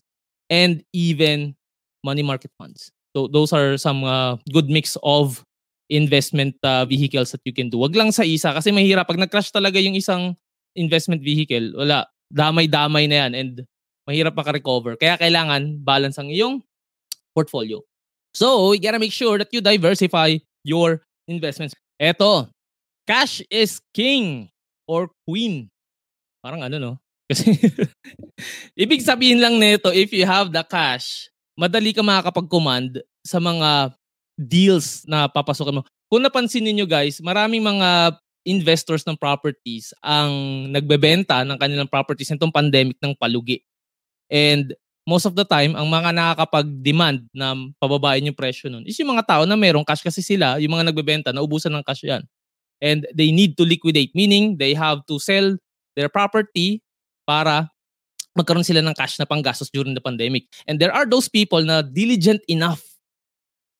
and 0.48 0.84
even 0.92 1.56
money 2.04 2.22
market 2.22 2.52
funds. 2.58 2.92
So 3.16 3.26
those 3.26 3.52
are 3.52 3.76
some 3.76 4.04
uh, 4.04 4.36
good 4.52 4.70
mix 4.70 4.96
of 5.02 5.42
investment 5.90 6.54
uh, 6.62 6.84
vehicles 6.84 7.32
that 7.32 7.40
you 7.44 7.52
can 7.52 7.70
do. 7.70 7.78
Wag 7.78 7.96
lang 7.96 8.12
sa 8.12 8.22
isa 8.22 8.54
kasi 8.54 8.70
mahirap 8.70 9.06
pag 9.06 9.18
nag-crash 9.18 9.50
talaga 9.50 9.82
yung 9.82 9.98
isang 9.98 10.36
investment 10.76 11.22
vehicle, 11.22 11.74
wala, 11.74 12.06
damay-damay 12.32 13.06
na 13.06 13.16
yan 13.26 13.32
and 13.34 13.52
mahirap 14.06 14.34
maka-recover. 14.34 14.94
Kaya 14.98 15.18
kailangan 15.18 15.82
balance 15.82 16.16
ang 16.18 16.30
iyong 16.30 16.62
portfolio. 17.34 17.82
So, 18.36 18.72
you 18.72 18.80
gotta 18.80 19.00
make 19.00 19.14
sure 19.14 19.40
that 19.40 19.50
you 19.50 19.64
diversify 19.64 20.36
your 20.62 21.02
investments. 21.26 21.74
Eto, 21.96 22.52
cash 23.08 23.40
is 23.48 23.80
king 23.96 24.52
or 24.84 25.10
queen. 25.24 25.72
Parang 26.44 26.62
ano 26.62 26.76
no? 26.78 26.92
Kasi 27.30 27.58
ibig 28.78 29.02
sabihin 29.02 29.42
lang 29.42 29.58
nito, 29.58 29.90
if 29.90 30.14
you 30.14 30.22
have 30.22 30.54
the 30.54 30.62
cash, 30.62 31.26
madali 31.58 31.90
ka 31.90 32.04
makakapag-command 32.04 33.02
sa 33.26 33.42
mga 33.42 33.90
deals 34.38 35.02
na 35.08 35.26
papasokan 35.26 35.80
mo. 35.80 35.82
Kung 36.06 36.22
napansin 36.22 36.62
niyo 36.62 36.86
guys, 36.86 37.18
maraming 37.18 37.64
mga 37.64 38.14
investors 38.46 39.02
ng 39.04 39.18
properties 39.18 39.90
ang 40.00 40.30
nagbebenta 40.70 41.42
ng 41.42 41.58
kanilang 41.58 41.90
properties 41.90 42.30
nitong 42.30 42.54
pandemic 42.54 42.96
ng 43.02 43.12
palugi. 43.18 43.60
And 44.30 44.72
most 45.06 45.26
of 45.26 45.34
the 45.34 45.42
time, 45.42 45.74
ang 45.74 45.90
mga 45.90 46.14
nakakapag-demand 46.14 47.26
na 47.34 47.58
pababain 47.82 48.26
yung 48.26 48.38
presyo 48.38 48.70
nun 48.70 48.86
is 48.86 48.94
yung 49.02 49.10
mga 49.10 49.26
tao 49.26 49.42
na 49.42 49.58
merong 49.58 49.86
cash 49.86 50.02
kasi 50.02 50.22
sila, 50.22 50.62
yung 50.62 50.78
mga 50.78 50.94
nagbebenta, 50.94 51.30
naubusan 51.34 51.74
ng 51.74 51.84
cash 51.86 52.06
yan. 52.06 52.22
And 52.78 53.04
they 53.10 53.34
need 53.34 53.58
to 53.58 53.64
liquidate, 53.66 54.14
meaning 54.14 54.58
they 54.58 54.72
have 54.78 55.02
to 55.10 55.18
sell 55.18 55.58
their 55.98 56.08
property 56.12 56.84
para 57.26 57.72
magkaroon 58.36 58.66
sila 58.66 58.84
ng 58.84 58.92
cash 58.92 59.16
na 59.16 59.24
panggastos 59.24 59.72
during 59.72 59.96
the 59.96 60.04
pandemic. 60.04 60.44
And 60.68 60.76
there 60.76 60.92
are 60.92 61.08
those 61.08 61.26
people 61.26 61.64
na 61.64 61.80
diligent 61.80 62.44
enough 62.46 62.84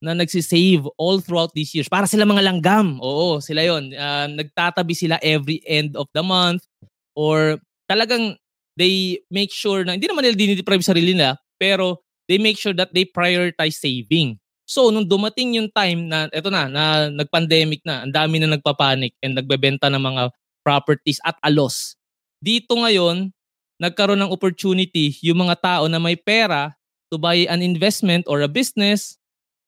na 0.01 0.13
nagsisave 0.13 0.85
all 1.01 1.21
throughout 1.21 1.53
these 1.57 1.73
years. 1.73 1.89
Para 1.89 2.05
sila 2.05 2.29
mga 2.29 2.45
langgam. 2.45 3.01
Oo, 3.01 3.41
sila 3.41 3.65
yon. 3.65 3.97
Uh, 3.97 4.29
nagtatabi 4.29 4.93
sila 4.93 5.17
every 5.25 5.65
end 5.65 5.97
of 5.97 6.07
the 6.13 6.21
month 6.21 6.69
or 7.17 7.57
talagang 7.89 8.37
they 8.77 9.25
make 9.33 9.49
sure 9.49 9.83
na, 9.83 9.97
hindi 9.97 10.05
naman 10.05 10.29
nila 10.29 10.37
dinideprive 10.37 10.85
sarili 10.85 11.17
nila, 11.17 11.41
pero 11.57 12.05
they 12.29 12.37
make 12.37 12.61
sure 12.61 12.77
that 12.77 12.93
they 12.93 13.09
prioritize 13.09 13.81
saving. 13.81 14.37
So, 14.67 14.91
nung 14.91 15.07
dumating 15.07 15.57
yung 15.57 15.71
time 15.73 16.11
na, 16.11 16.27
eto 16.35 16.53
na, 16.53 16.67
na 16.67 17.09
nag-pandemic 17.09 17.81
na, 17.87 18.05
ang 18.05 18.13
dami 18.13 18.43
na 18.43 18.53
nagpapanik 18.59 19.15
and 19.23 19.39
nagbebenta 19.39 19.89
ng 19.89 20.03
mga 20.03 20.23
properties 20.67 21.23
at 21.23 21.39
a 21.41 21.49
loss. 21.55 21.95
Dito 22.43 22.75
ngayon, 22.75 23.31
nagkaroon 23.79 24.21
ng 24.21 24.35
opportunity 24.35 25.15
yung 25.23 25.47
mga 25.47 25.57
tao 25.63 25.85
na 25.87 26.03
may 26.03 26.19
pera 26.19 26.75
to 27.09 27.17
buy 27.17 27.47
an 27.47 27.63
investment 27.63 28.27
or 28.27 28.43
a 28.43 28.51
business 28.51 29.17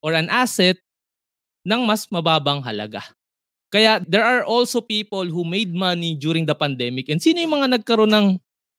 or 0.02 0.14
an 0.14 0.30
asset 0.30 0.78
ng 1.66 1.84
mas 1.84 2.06
mababang 2.08 2.62
halaga. 2.62 3.02
Kaya 3.68 4.00
there 4.08 4.24
are 4.24 4.48
also 4.48 4.80
people 4.80 5.28
who 5.28 5.44
made 5.44 5.76
money 5.76 6.16
during 6.16 6.48
the 6.48 6.56
pandemic. 6.56 7.12
And 7.12 7.20
sino 7.20 7.44
yung 7.44 7.60
mga 7.60 7.78
nagkaroon 7.78 8.12
ng 8.12 8.26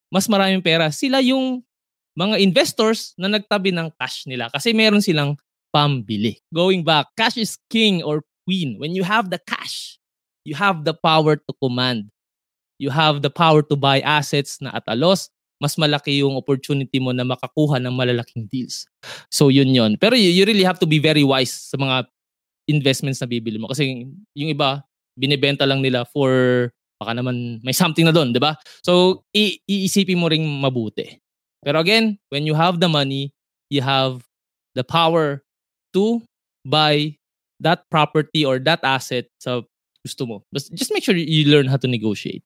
mas 0.10 0.26
maraming 0.26 0.66
pera, 0.66 0.90
sila 0.90 1.22
yung 1.22 1.62
mga 2.18 2.42
investors 2.42 3.14
na 3.16 3.30
nagtabi 3.30 3.70
ng 3.70 3.94
cash 4.02 4.26
nila 4.26 4.50
kasi 4.50 4.74
meron 4.74 5.00
silang 5.06 5.38
pambili. 5.70 6.42
Going 6.50 6.82
back, 6.82 7.14
cash 7.14 7.38
is 7.38 7.62
king 7.70 8.02
or 8.02 8.26
queen. 8.50 8.82
When 8.82 8.98
you 8.98 9.06
have 9.06 9.30
the 9.30 9.38
cash, 9.38 10.02
you 10.42 10.58
have 10.58 10.84
the 10.84 10.98
power 10.98 11.38
to 11.38 11.52
command. 11.62 12.10
You 12.82 12.90
have 12.90 13.22
the 13.22 13.30
power 13.30 13.62
to 13.62 13.76
buy 13.78 14.02
assets 14.02 14.58
na 14.58 14.74
at 14.74 14.88
a 14.90 14.98
loss, 14.98 15.30
mas 15.60 15.76
malaki 15.76 16.24
yung 16.24 16.40
opportunity 16.40 16.98
mo 17.00 17.12
na 17.12 17.28
makakuha 17.28 17.78
ng 17.84 17.94
malalaking 17.94 18.48
deals. 18.48 18.88
So 19.30 19.52
yun 19.52 19.72
yun. 19.76 20.00
Pero 20.00 20.16
you, 20.16 20.32
you 20.32 20.44
really 20.48 20.64
have 20.64 20.80
to 20.80 20.88
be 20.88 21.00
very 21.00 21.24
wise 21.24 21.52
sa 21.52 21.76
mga 21.76 22.08
investments 22.72 23.20
na 23.20 23.28
bibili 23.28 23.60
mo. 23.60 23.68
Kasi 23.68 24.08
yung 24.36 24.50
iba, 24.52 24.84
binibenta 25.20 25.68
lang 25.68 25.84
nila 25.84 26.08
for 26.08 26.72
baka 27.00 27.16
naman 27.16 27.60
may 27.64 27.72
something 27.76 28.04
na 28.04 28.12
doon, 28.12 28.36
di 28.36 28.40
ba? 28.44 28.60
So, 28.84 29.24
i- 29.32 29.60
iisipin 29.68 30.20
mo 30.20 30.28
ring 30.28 30.44
mabuti. 30.44 31.20
Pero 31.64 31.80
again, 31.80 32.20
when 32.32 32.44
you 32.48 32.56
have 32.56 32.80
the 32.80 32.92
money, 32.92 33.32
you 33.72 33.80
have 33.84 34.24
the 34.76 34.84
power 34.84 35.44
to 35.96 36.22
buy 36.68 37.16
that 37.60 37.88
property 37.92 38.44
or 38.44 38.60
that 38.64 38.80
asset 38.84 39.28
sa 39.40 39.64
gusto 40.04 40.24
mo. 40.28 40.36
But 40.52 40.68
just 40.76 40.92
make 40.92 41.04
sure 41.04 41.16
you 41.16 41.48
learn 41.52 41.68
how 41.68 41.80
to 41.80 41.88
negotiate. 41.88 42.44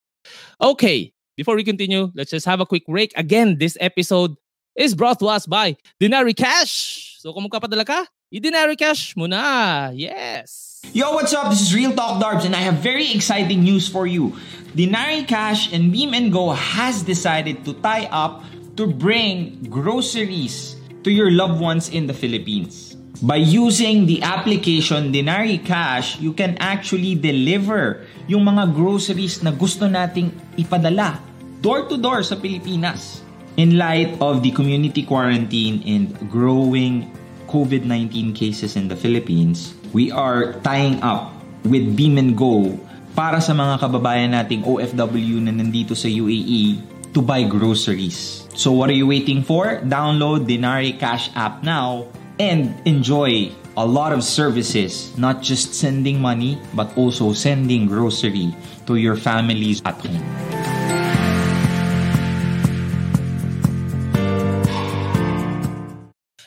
Okay, 0.62 1.13
before 1.36 1.56
we 1.56 1.64
continue, 1.64 2.12
let's 2.16 2.32
just 2.32 2.46
have 2.46 2.60
a 2.60 2.66
quick 2.66 2.86
break. 2.86 3.14
Again, 3.16 3.58
this 3.58 3.78
episode 3.80 4.36
is 4.76 4.96
brought 4.96 5.20
to 5.20 5.28
us 5.28 5.46
by 5.46 5.78
Denari 6.02 6.36
Cash. 6.36 7.18
So 7.20 7.34
kung 7.34 7.50
magpapadala 7.50 7.86
ka, 7.86 8.06
i-Denari 8.34 8.78
Cash 8.78 9.16
muna. 9.16 9.92
Yes! 9.94 10.82
Yo, 10.92 11.14
what's 11.14 11.34
up? 11.34 11.50
This 11.50 11.62
is 11.62 11.74
Real 11.74 11.94
Talk 11.94 12.22
Darbs 12.22 12.46
and 12.46 12.56
I 12.56 12.60
have 12.60 12.84
very 12.84 13.12
exciting 13.14 13.64
news 13.64 13.88
for 13.88 14.06
you. 14.06 14.36
Dinari 14.76 15.28
Cash 15.28 15.72
and 15.72 15.92
Beam 15.92 16.14
and 16.14 16.34
Go 16.34 16.52
has 16.52 17.04
decided 17.04 17.64
to 17.66 17.74
tie 17.82 18.06
up 18.12 18.44
to 18.76 18.88
bring 18.88 19.64
groceries 19.70 20.76
to 21.04 21.12
your 21.12 21.32
loved 21.32 21.62
ones 21.62 21.90
in 21.90 22.08
the 22.08 22.14
Philippines. 22.14 22.98
By 23.24 23.40
using 23.40 24.04
the 24.04 24.20
application 24.20 25.16
Dinari 25.16 25.64
Cash, 25.64 26.20
you 26.20 26.36
can 26.36 26.60
actually 26.60 27.16
deliver 27.16 28.04
yung 28.28 28.44
mga 28.44 28.76
groceries 28.76 29.40
na 29.40 29.56
gusto 29.56 29.88
nating 29.88 30.28
ipadala 30.60 31.24
door 31.64 31.88
to 31.88 31.96
door 31.96 32.20
sa 32.28 32.36
Pilipinas. 32.36 33.24
In 33.56 33.80
light 33.80 34.20
of 34.20 34.44
the 34.44 34.52
community 34.52 35.08
quarantine 35.08 35.80
and 35.88 36.12
growing 36.28 37.08
COVID-19 37.48 38.36
cases 38.36 38.76
in 38.76 38.92
the 38.92 38.98
Philippines, 39.00 39.72
we 39.96 40.12
are 40.12 40.60
tying 40.60 41.00
up 41.00 41.32
with 41.64 41.96
Beam 41.96 42.20
and 42.20 42.36
Go 42.36 42.76
para 43.16 43.40
sa 43.40 43.56
mga 43.56 43.88
kababayan 43.88 44.36
nating 44.36 44.68
OFW 44.68 45.40
na 45.40 45.56
nandito 45.56 45.96
sa 45.96 46.12
UAE 46.12 46.84
to 47.16 47.24
buy 47.24 47.48
groceries. 47.48 48.44
So 48.52 48.76
what 48.76 48.92
are 48.92 49.00
you 49.00 49.08
waiting 49.08 49.48
for? 49.48 49.80
Download 49.88 50.44
Dinari 50.44 51.00
Cash 51.00 51.32
app 51.40 51.64
now 51.64 52.12
and 52.40 52.74
enjoy 52.86 53.52
a 53.78 53.86
lot 53.86 54.14
of 54.14 54.24
services, 54.24 55.16
not 55.18 55.42
just 55.42 55.74
sending 55.74 56.22
money, 56.22 56.58
but 56.74 56.96
also 56.98 57.34
sending 57.34 57.86
grocery 57.86 58.54
to 58.86 58.96
your 58.96 59.16
families 59.16 59.82
at 59.86 59.98
home. 59.98 60.22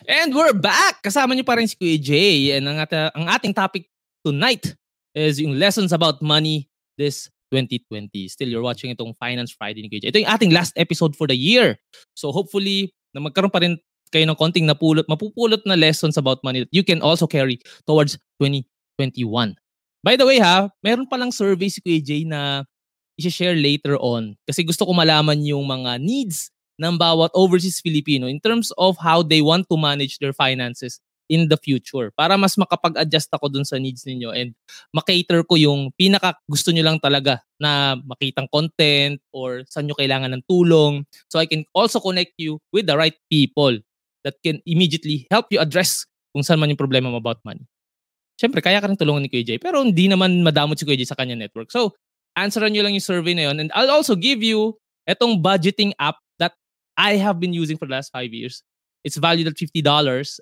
And 0.06 0.34
we're 0.34 0.54
back! 0.54 1.02
Kasama 1.02 1.34
niyo 1.34 1.46
pa 1.46 1.58
rin 1.58 1.66
si 1.66 1.74
Kuya 1.74 1.98
Jay. 1.98 2.54
And 2.54 2.66
ang, 2.66 2.78
at- 2.78 3.14
ang 3.14 3.26
ating 3.26 3.54
topic 3.54 3.90
tonight 4.22 4.74
is 5.14 5.38
yung 5.42 5.58
lessons 5.58 5.90
about 5.90 6.22
money 6.22 6.70
this 6.98 7.30
2020. 7.50 8.26
Still, 8.26 8.50
you're 8.50 8.62
watching 8.62 8.94
itong 8.94 9.14
Finance 9.18 9.54
Friday 9.54 9.82
ni 9.82 9.90
Kuya 9.90 10.02
Jay. 10.06 10.10
Ito 10.14 10.22
yung 10.22 10.30
ating 10.34 10.52
last 10.54 10.74
episode 10.78 11.14
for 11.18 11.26
the 11.26 11.34
year. 11.34 11.78
So 12.14 12.30
hopefully, 12.30 12.94
na 13.14 13.22
magkaroon 13.22 13.50
pa 13.50 13.64
rin 13.64 13.78
kayo 14.10 14.24
ng 14.26 14.38
konting 14.38 14.66
napulot, 14.66 15.06
mapupulot 15.10 15.62
na 15.66 15.74
lessons 15.78 16.16
about 16.16 16.42
money 16.46 16.64
that 16.64 16.72
you 16.72 16.86
can 16.86 17.02
also 17.02 17.26
carry 17.26 17.58
towards 17.84 18.18
2021. 18.40 19.56
By 20.06 20.14
the 20.14 20.26
way 20.26 20.38
ha, 20.38 20.70
meron 20.84 21.10
palang 21.10 21.34
survey 21.34 21.66
si 21.66 21.82
Kuya 21.82 22.00
Jay 22.02 22.22
na 22.22 22.62
i-share 23.18 23.56
later 23.56 23.96
on. 23.98 24.36
Kasi 24.44 24.62
gusto 24.62 24.84
ko 24.84 24.92
malaman 24.92 25.40
yung 25.42 25.64
mga 25.66 25.98
needs 25.98 26.52
ng 26.76 27.00
bawat 27.00 27.32
overseas 27.32 27.80
Filipino 27.80 28.28
in 28.28 28.38
terms 28.38 28.70
of 28.76 29.00
how 29.00 29.24
they 29.24 29.40
want 29.40 29.64
to 29.72 29.76
manage 29.80 30.20
their 30.20 30.36
finances 30.36 31.00
in 31.26 31.50
the 31.50 31.58
future 31.58 32.14
para 32.14 32.38
mas 32.38 32.54
makapag-adjust 32.54 33.30
ako 33.34 33.50
dun 33.50 33.66
sa 33.66 33.82
needs 33.82 34.06
ninyo 34.06 34.30
and 34.30 34.54
makater 34.94 35.42
ko 35.42 35.58
yung 35.58 35.90
pinaka 35.98 36.38
gusto 36.46 36.70
nyo 36.70 36.86
lang 36.86 36.98
talaga 37.02 37.42
na 37.58 37.98
makitang 38.06 38.46
content 38.46 39.18
or 39.34 39.66
saan 39.66 39.90
nyo 39.90 39.98
kailangan 39.98 40.30
ng 40.38 40.44
tulong 40.46 41.02
so 41.26 41.42
I 41.42 41.50
can 41.50 41.66
also 41.74 41.98
connect 41.98 42.38
you 42.38 42.62
with 42.70 42.86
the 42.86 42.94
right 42.94 43.16
people 43.26 43.74
that 44.26 44.34
can 44.42 44.58
immediately 44.66 45.30
help 45.30 45.46
you 45.54 45.62
address 45.62 46.02
kung 46.34 46.42
saan 46.42 46.58
man 46.58 46.74
yung 46.74 46.82
problema 46.82 47.06
mo 47.06 47.22
about 47.22 47.38
money. 47.46 47.62
Siyempre, 48.36 48.60
kaya 48.60 48.82
ka 48.82 48.90
rin 48.90 48.98
tulungan 48.98 49.24
ni 49.24 49.30
Kuya 49.30 49.46
Jay, 49.46 49.58
pero 49.62 49.80
hindi 49.80 50.10
naman 50.10 50.42
madamot 50.42 50.76
si 50.76 50.84
Kuya 50.84 50.98
Jay 50.98 51.08
sa 51.08 51.16
kanya 51.16 51.38
network. 51.38 51.72
So, 51.72 51.96
answeran 52.36 52.74
nyo 52.76 52.84
lang 52.84 52.92
yung 52.92 53.06
survey 53.06 53.32
na 53.32 53.48
yun. 53.48 53.56
And 53.62 53.72
I'll 53.72 53.88
also 53.88 54.12
give 54.12 54.44
you 54.44 54.76
itong 55.08 55.40
budgeting 55.40 55.96
app 55.96 56.20
that 56.36 56.52
I 57.00 57.16
have 57.16 57.40
been 57.40 57.56
using 57.56 57.80
for 57.80 57.88
the 57.88 57.96
last 57.96 58.12
five 58.12 58.36
years. 58.36 58.60
It's 59.06 59.16
valued 59.16 59.48
at 59.48 59.56
$50 59.56 59.80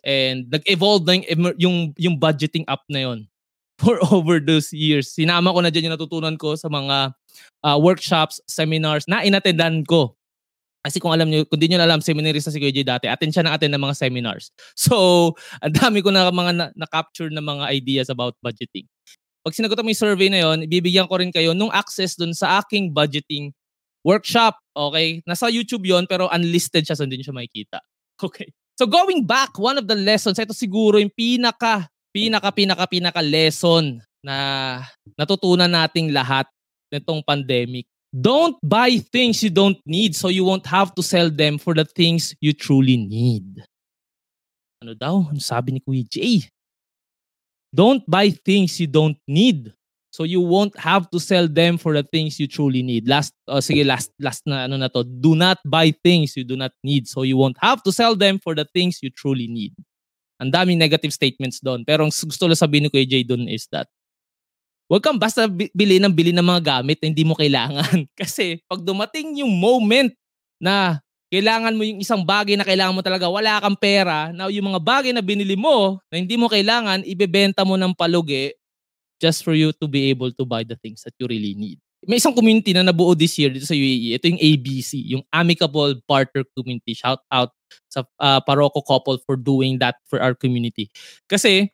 and 0.03 0.51
nag-evolve 0.51 1.05
na 1.07 1.21
yung, 1.21 1.55
yung, 1.61 1.77
yung 1.95 2.17
budgeting 2.19 2.65
app 2.67 2.83
na 2.91 3.07
yun 3.07 3.29
for 3.83 4.01
over 4.11 4.41
those 4.41 4.73
years. 4.75 5.15
Sinama 5.15 5.55
ko 5.55 5.63
na 5.63 5.71
dyan 5.71 5.93
yung 5.93 5.97
natutunan 6.01 6.35
ko 6.35 6.59
sa 6.59 6.67
mga 6.67 7.15
uh, 7.63 7.79
workshops, 7.79 8.41
seminars 8.51 9.07
na 9.07 9.23
inattendan 9.23 9.87
ko. 9.87 10.19
Kasi 10.85 11.01
kung 11.01 11.17
alam 11.17 11.33
niyo, 11.33 11.49
kung 11.49 11.57
di 11.57 11.65
niyo 11.65 11.81
alam, 11.81 12.05
seminarista 12.05 12.53
si 12.53 12.61
Kuya 12.61 12.69
J 12.69 12.85
dati, 12.85 13.09
attend 13.09 13.33
siya 13.33 13.49
ng 13.49 13.53
attend 13.57 13.73
ng 13.73 13.81
mga 13.81 13.97
seminars. 13.97 14.53
So, 14.77 15.33
ang 15.65 15.73
dami 15.73 16.05
ko 16.05 16.13
na 16.13 16.29
mga 16.29 16.53
na, 16.53 16.67
na-capture 16.77 17.33
na 17.33 17.41
mga 17.41 17.73
ideas 17.73 18.13
about 18.13 18.37
budgeting. 18.45 18.85
Pag 19.41 19.57
sinagot 19.57 19.81
mo 19.81 19.89
yung 19.89 20.05
survey 20.05 20.29
na 20.29 20.45
yon, 20.45 20.69
ibibigyan 20.69 21.09
ko 21.09 21.17
rin 21.17 21.33
kayo 21.33 21.57
nung 21.57 21.73
access 21.73 22.21
dun 22.21 22.37
sa 22.37 22.61
aking 22.61 22.93
budgeting 22.93 23.57
workshop. 24.05 24.61
Okay? 24.77 25.25
Nasa 25.25 25.49
YouTube 25.49 25.89
yon 25.89 26.05
pero 26.05 26.29
unlisted 26.29 26.85
siya, 26.85 26.97
so 26.97 27.09
hindi 27.09 27.25
siya 27.25 27.33
makikita. 27.33 27.81
Okay. 28.23 28.47
So 28.79 28.87
going 28.87 29.27
back, 29.27 29.59
one 29.59 29.75
of 29.75 29.91
the 29.91 29.99
lessons, 29.99 30.39
ito 30.39 30.55
siguro 30.55 31.03
yung 31.03 31.11
pinaka, 31.11 31.91
pinaka, 32.15 32.55
pinaka, 32.55 32.87
pinaka 32.87 33.19
lesson 33.19 33.99
na 34.23 34.79
natutunan 35.19 35.67
nating 35.67 36.15
lahat 36.15 36.47
nitong 36.95 37.27
pandemic 37.27 37.91
Don't 38.15 38.55
buy 38.63 39.03
things 39.11 39.43
you 39.43 39.51
don't 39.51 39.79
need 39.83 40.15
so 40.15 40.29
you 40.29 40.45
won't 40.45 40.67
have 40.71 40.95
to 40.95 41.03
sell 41.03 41.31
them 41.31 41.59
for 41.59 41.75
the 41.75 41.85
things 41.85 42.31
you 42.39 42.53
truly 42.55 42.97
need. 42.97 43.67
Ano 44.79 44.95
daw? 44.95 45.27
Ano 45.35 45.43
sabi 45.43 45.75
ni 45.75 45.81
Kuya 45.83 46.07
Jay? 46.07 46.47
Don't 47.75 48.07
buy 48.07 48.31
things 48.31 48.79
you 48.79 48.87
don't 48.87 49.19
need 49.27 49.75
so 50.15 50.23
you 50.23 50.39
won't 50.39 50.79
have 50.79 51.11
to 51.11 51.19
sell 51.19 51.51
them 51.51 51.75
for 51.75 51.91
the 51.91 52.07
things 52.07 52.39
you 52.39 52.47
truly 52.47 52.87
need. 52.87 53.11
Last 53.11 53.35
oh, 53.51 53.59
sige 53.59 53.83
last 53.83 54.15
last 54.23 54.47
na 54.47 54.71
ano 54.71 54.79
na 54.79 54.87
to. 54.95 55.03
Do 55.03 55.35
not 55.35 55.59
buy 55.67 55.91
things 56.07 56.39
you 56.39 56.47
do 56.47 56.55
not 56.55 56.71
need 56.87 57.11
so 57.11 57.27
you 57.27 57.35
won't 57.35 57.59
have 57.59 57.83
to 57.83 57.91
sell 57.91 58.15
them 58.15 58.39
for 58.39 58.55
the 58.55 58.63
things 58.71 59.03
you 59.03 59.11
truly 59.11 59.51
need. 59.51 59.75
Ang 60.39 60.55
daming 60.55 60.79
negative 60.79 61.11
statements 61.11 61.59
doon. 61.59 61.83
Pero 61.83 62.07
ang 62.07 62.15
gusto 62.15 62.47
lang 62.47 62.55
sabihin 62.55 62.87
ni 62.87 62.95
Kuya 62.95 63.11
Jay 63.11 63.27
doon 63.27 63.51
is 63.51 63.67
that 63.75 63.91
Huwag 64.85 65.01
kang 65.01 65.17
basta 65.17 65.49
bili 65.49 65.97
ng 65.97 66.13
bili 66.13 66.31
ng 66.37 66.45
mga 66.45 66.63
gamit 66.81 67.01
na 67.01 67.09
hindi 67.09 67.25
mo 67.25 67.33
kailangan. 67.33 68.05
Kasi 68.21 68.61
pag 68.69 68.85
dumating 68.85 69.41
yung 69.41 69.53
moment 69.57 70.13
na 70.61 71.01
kailangan 71.33 71.75
mo 71.75 71.83
yung 71.83 71.99
isang 72.05 72.23
bagay 72.23 72.55
na 72.55 72.63
kailangan 72.69 72.95
mo 72.95 73.03
talaga, 73.03 73.27
wala 73.27 73.59
kang 73.59 73.75
pera, 73.75 74.31
na 74.31 74.47
yung 74.53 74.71
mga 74.71 74.81
bagay 74.85 75.11
na 75.11 75.25
binili 75.25 75.57
mo 75.59 75.99
na 76.13 76.21
hindi 76.21 76.39
mo 76.39 76.47
kailangan, 76.47 77.03
ibebenta 77.03 77.67
mo 77.67 77.75
ng 77.75 77.97
palugi 77.97 78.55
just 79.19 79.43
for 79.43 79.57
you 79.57 79.73
to 79.75 79.89
be 79.89 80.13
able 80.13 80.31
to 80.31 80.45
buy 80.45 80.63
the 80.63 80.77
things 80.79 81.03
that 81.03 81.17
you 81.19 81.27
really 81.27 81.57
need. 81.57 81.81
May 82.05 82.21
isang 82.21 82.37
community 82.37 82.77
na 82.77 82.85
nabuo 82.85 83.17
this 83.17 83.33
year 83.41 83.49
dito 83.49 83.65
sa 83.65 83.73
UAE. 83.73 84.21
Ito 84.21 84.29
yung 84.29 84.43
ABC, 84.45 84.91
yung 85.09 85.25
Amicable 85.33 85.97
Barter 86.05 86.45
Community. 86.53 86.93
Shout 86.93 87.25
out 87.33 87.57
sa 87.89 88.05
uh, 88.21 88.45
Paroco 88.45 88.85
couple 88.85 89.17
for 89.25 89.41
doing 89.41 89.81
that 89.81 89.97
for 90.05 90.21
our 90.21 90.37
community. 90.37 90.93
Kasi 91.25 91.73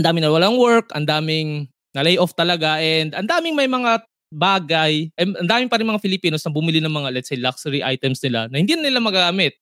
ang 0.00 0.04
dami 0.08 0.24
na 0.24 0.32
walang 0.32 0.56
work, 0.56 0.88
ang 0.96 1.04
daming 1.04 1.68
na 1.92 2.04
lay 2.04 2.16
off 2.16 2.32
talaga 2.32 2.80
and 2.80 3.12
ang 3.12 3.28
daming 3.28 3.56
may 3.56 3.68
mga 3.68 4.00
bagay, 4.32 5.12
eh, 5.12 5.28
ang 5.28 5.48
daming 5.48 5.68
pa 5.68 5.76
rin 5.76 5.88
mga 5.88 6.00
Filipinos 6.00 6.40
na 6.42 6.52
bumili 6.52 6.80
ng 6.80 6.90
mga 6.90 7.12
let's 7.12 7.28
say 7.28 7.36
luxury 7.36 7.84
items 7.84 8.24
nila 8.24 8.48
na 8.48 8.56
hindi 8.56 8.72
nila 8.72 8.96
magagamit 8.96 9.52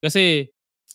kasi 0.00 0.48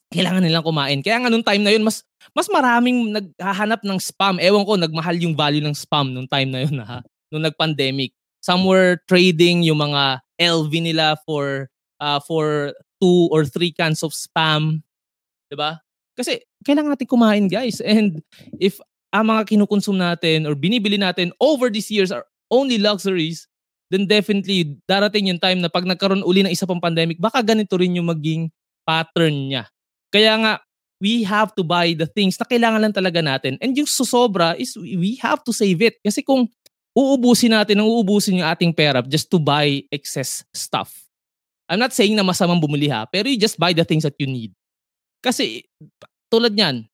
kailangan 0.10 0.42
nilang 0.42 0.66
kumain. 0.66 1.00
Kaya 1.06 1.22
nga 1.22 1.30
nung 1.30 1.46
time 1.46 1.62
na 1.62 1.72
yun, 1.74 1.86
mas 1.86 2.02
mas 2.34 2.50
maraming 2.50 3.14
naghahanap 3.14 3.86
ng 3.86 4.00
spam. 4.02 4.42
Ewan 4.42 4.66
ko, 4.66 4.74
nagmahal 4.76 5.18
yung 5.22 5.38
value 5.38 5.62
ng 5.62 5.78
spam 5.78 6.10
nung 6.10 6.26
time 6.26 6.50
na 6.50 6.60
yun 6.66 6.82
ha. 6.82 7.06
Nung 7.30 7.46
nag-pandemic. 7.46 8.10
Some 8.42 8.66
were 8.66 8.98
trading 9.06 9.62
yung 9.62 9.78
mga 9.78 10.26
LV 10.42 10.74
nila 10.74 11.14
for 11.30 11.70
uh, 12.02 12.18
for 12.26 12.74
two 12.98 13.30
or 13.30 13.46
three 13.46 13.70
cans 13.70 14.02
of 14.02 14.18
spam. 14.18 14.82
'Di 15.52 15.56
ba? 15.60 15.78
Kasi 16.18 16.42
kailangan 16.66 16.98
natin 16.98 17.08
kumain, 17.08 17.46
guys. 17.46 17.80
And 17.80 18.26
if 18.58 18.82
ang 19.10 19.26
mga 19.30 19.42
kinukonsume 19.54 19.98
natin 19.98 20.46
or 20.46 20.54
binibili 20.54 20.98
natin 20.98 21.34
over 21.42 21.70
these 21.74 21.90
years 21.90 22.14
are 22.14 22.26
only 22.54 22.78
luxuries, 22.78 23.50
then 23.90 24.06
definitely 24.06 24.78
darating 24.86 25.30
yung 25.30 25.42
time 25.42 25.62
na 25.62 25.70
pag 25.70 25.86
nagkaroon 25.86 26.22
uli 26.22 26.46
ng 26.46 26.54
isa 26.54 26.70
pang 26.70 26.82
pandemic, 26.82 27.18
baka 27.18 27.42
ganito 27.42 27.74
rin 27.78 27.98
yung 27.98 28.10
maging 28.10 28.54
pattern 28.86 29.50
niya. 29.50 29.64
Kaya 30.14 30.34
nga, 30.42 30.54
we 31.02 31.24
have 31.24 31.54
to 31.56 31.64
buy 31.64 31.96
the 31.96 32.06
things 32.06 32.38
na 32.38 32.46
kailangan 32.46 32.82
lang 32.82 32.94
talaga 32.94 33.22
natin. 33.24 33.56
And 33.64 33.74
yung 33.74 33.90
susobra 33.90 34.54
is 34.60 34.76
we 34.78 35.18
have 35.24 35.42
to 35.48 35.54
save 35.56 35.80
it. 35.82 35.98
Kasi 36.04 36.22
kung 36.22 36.50
uubusin 36.94 37.56
natin, 37.56 37.80
ang 37.80 37.90
uubusin 37.90 38.44
yung 38.44 38.50
ating 38.50 38.76
pera 38.76 39.00
just 39.06 39.32
to 39.32 39.40
buy 39.40 39.82
excess 39.90 40.44
stuff. 40.52 40.92
I'm 41.70 41.80
not 41.80 41.94
saying 41.94 42.18
na 42.18 42.26
masamang 42.26 42.60
bumili 42.60 42.90
ha, 42.90 43.06
pero 43.06 43.30
you 43.30 43.38
just 43.38 43.62
buy 43.62 43.72
the 43.78 43.86
things 43.86 44.02
that 44.02 44.18
you 44.18 44.26
need. 44.26 44.52
Kasi 45.22 45.62
tulad 46.28 46.58
niyan, 46.58 46.89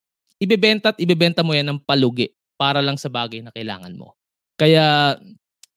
ibebenta 0.46 0.94
at 0.94 1.00
ibebenta 1.02 1.42
mo 1.42 1.58
yan 1.58 1.66
ng 1.74 1.82
palugi 1.82 2.30
para 2.56 2.80
lang 2.80 2.96
sa 2.96 3.10
bagay 3.10 3.42
na 3.42 3.52
kailangan 3.52 3.98
mo. 3.98 4.16
Kaya 4.56 5.18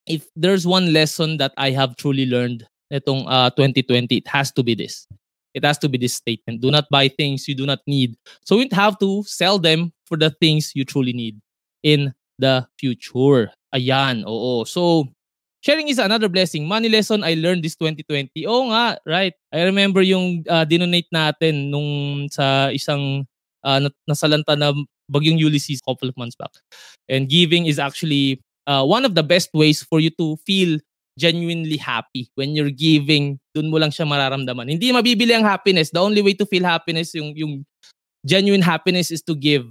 if 0.06 0.28
there's 0.36 0.68
one 0.68 0.92
lesson 0.92 1.40
that 1.40 1.52
I 1.58 1.72
have 1.74 1.96
truly 1.96 2.28
learned 2.28 2.68
itong 2.92 3.26
uh, 3.28 3.50
2020, 3.56 4.16
it 4.16 4.28
has 4.28 4.52
to 4.54 4.62
be 4.62 4.76
this. 4.76 5.08
It 5.56 5.64
has 5.64 5.76
to 5.82 5.88
be 5.88 5.98
this 5.98 6.14
statement. 6.14 6.60
Do 6.62 6.70
not 6.70 6.86
buy 6.92 7.08
things 7.08 7.48
you 7.48 7.56
do 7.56 7.66
not 7.66 7.80
need. 7.88 8.14
So 8.44 8.60
you 8.60 8.68
have 8.72 8.98
to 9.00 9.24
sell 9.26 9.58
them 9.58 9.92
for 10.06 10.16
the 10.16 10.30
things 10.30 10.72
you 10.76 10.84
truly 10.84 11.12
need 11.12 11.40
in 11.82 12.14
the 12.38 12.66
future. 12.78 13.50
Ayan, 13.74 14.24
oo. 14.24 14.64
So, 14.64 15.10
sharing 15.60 15.88
is 15.88 15.98
another 15.98 16.28
blessing. 16.28 16.64
Money 16.64 16.88
lesson 16.88 17.24
I 17.24 17.34
learned 17.34 17.66
this 17.66 17.76
2020. 17.76 18.46
Oo 18.46 18.72
nga, 18.72 18.96
right. 19.04 19.34
I 19.52 19.66
remember 19.66 20.00
yung 20.00 20.46
uh, 20.48 20.64
dinonate 20.64 21.10
natin 21.12 21.68
nung 21.68 22.24
sa 22.32 22.72
isang 22.72 23.26
uh, 23.64 23.88
nasalanta 24.08 24.58
na 24.58 24.72
bagyong 25.10 25.40
Ulysses 25.40 25.80
couple 25.80 26.08
of 26.08 26.16
months 26.16 26.36
back. 26.36 26.52
And 27.08 27.28
giving 27.28 27.66
is 27.66 27.78
actually 27.78 28.40
uh, 28.66 28.84
one 28.84 29.04
of 29.04 29.14
the 29.14 29.22
best 29.22 29.50
ways 29.54 29.82
for 29.82 30.00
you 30.00 30.10
to 30.18 30.36
feel 30.44 30.78
genuinely 31.18 31.76
happy. 31.76 32.30
When 32.34 32.54
you're 32.54 32.70
giving, 32.70 33.40
dun 33.54 33.70
mo 33.70 33.78
lang 33.78 33.90
siya 33.90 34.06
mararamdaman. 34.06 34.70
Hindi 34.70 34.92
mabibili 34.92 35.34
ang 35.34 35.44
happiness. 35.44 35.90
The 35.90 36.04
only 36.04 36.22
way 36.22 36.34
to 36.34 36.46
feel 36.46 36.62
happiness, 36.62 37.14
yung, 37.14 37.34
yung 37.34 37.64
genuine 38.26 38.62
happiness 38.62 39.10
is 39.10 39.22
to 39.26 39.34
give. 39.34 39.66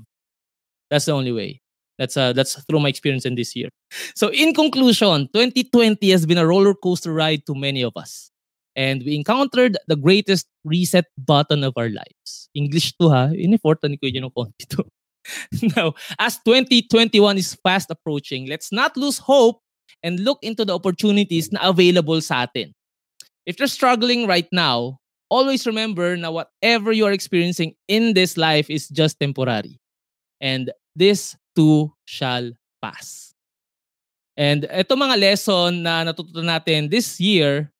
That's 0.89 1.05
the 1.05 1.13
only 1.13 1.31
way. 1.31 1.61
That's 1.97 2.15
uh, 2.15 2.31
that's 2.31 2.61
through 2.69 2.79
my 2.79 2.89
experience 2.89 3.25
in 3.25 3.33
this 3.33 3.55
year. 3.55 3.69
So 4.13 4.29
in 4.29 4.53
conclusion, 4.53 5.29
2020 5.33 5.97
has 6.11 6.25
been 6.27 6.37
a 6.37 6.45
roller 6.45 6.75
coaster 6.75 7.11
ride 7.11 7.41
to 7.47 7.55
many 7.55 7.81
of 7.81 7.93
us 7.97 8.29
and 8.77 9.01
we 9.03 9.15
encountered 9.15 9.75
the 9.87 9.97
greatest 9.97 10.45
reset 10.63 11.05
button 11.17 11.65
of 11.65 11.73
our 11.75 11.89
lives. 11.89 12.47
English 12.53 12.93
to 13.01 13.09
ha, 13.09 13.33
iniforta 13.33 13.89
ni 13.89 13.97
Kuya 13.97 14.21
ng 14.21 14.29
konti 14.29 14.69
to. 14.69 14.85
now, 15.75 15.97
as 16.21 16.37
2021 16.45 17.19
is 17.37 17.57
fast 17.65 17.89
approaching, 17.89 18.45
let's 18.47 18.71
not 18.71 18.95
lose 18.95 19.17
hope 19.17 19.59
and 20.03 20.21
look 20.21 20.37
into 20.45 20.63
the 20.63 20.77
opportunities 20.77 21.51
na 21.51 21.67
available 21.67 22.21
sa 22.21 22.45
atin. 22.45 22.71
If 23.49 23.57
you're 23.57 23.67
struggling 23.67 24.29
right 24.29 24.47
now, 24.53 25.01
always 25.33 25.65
remember 25.65 26.15
na 26.15 26.29
whatever 26.29 26.93
you 26.93 27.09
are 27.09 27.11
experiencing 27.11 27.73
in 27.89 28.13
this 28.13 28.37
life 28.37 28.69
is 28.69 28.87
just 28.87 29.19
temporary. 29.19 29.81
And 30.39 30.69
this 30.95 31.35
too 31.57 31.97
shall 32.05 32.53
pass. 32.77 33.33
And 34.37 34.69
ito 34.69 34.93
mga 34.93 35.17
lesson 35.17 35.81
na 35.81 36.05
natutunan 36.05 36.45
natin 36.45 36.93
this 36.93 37.17
year 37.17 37.73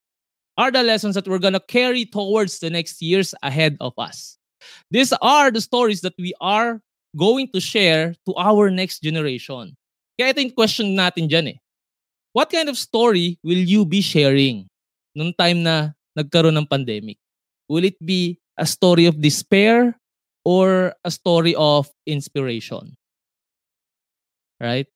are 0.58 0.72
the 0.72 0.82
lessons 0.82 1.14
that 1.16 1.28
we're 1.28 1.40
gonna 1.40 1.62
carry 1.62 2.04
towards 2.06 2.60
the 2.60 2.70
next 2.70 3.02
years 3.02 3.36
ahead 3.44 3.78
of 3.80 3.94
us. 3.98 4.38
These 4.90 5.14
are 5.22 5.52
the 5.52 5.62
stories 5.62 6.02
that 6.02 6.18
we 6.18 6.34
are 6.42 6.82
going 7.16 7.50
to 7.54 7.62
share 7.62 8.16
to 8.26 8.34
our 8.36 8.70
next 8.70 9.00
generation. 9.06 9.78
Kaya 10.18 10.34
ito 10.34 10.42
yung 10.42 10.58
question 10.58 10.98
natin 10.98 11.30
dyan 11.30 11.56
eh. 11.56 11.58
What 12.34 12.50
kind 12.50 12.70
of 12.70 12.78
story 12.78 13.38
will 13.46 13.62
you 13.62 13.86
be 13.86 14.02
sharing 14.02 14.66
nung 15.14 15.34
time 15.38 15.62
na 15.62 15.94
nagkaroon 16.18 16.58
ng 16.58 16.70
pandemic? 16.70 17.22
Will 17.70 17.86
it 17.86 17.98
be 18.02 18.42
a 18.58 18.66
story 18.66 19.06
of 19.06 19.22
despair 19.22 19.94
or 20.42 20.94
a 21.06 21.12
story 21.14 21.54
of 21.54 21.90
inspiration? 22.06 22.98
Right? 24.58 24.90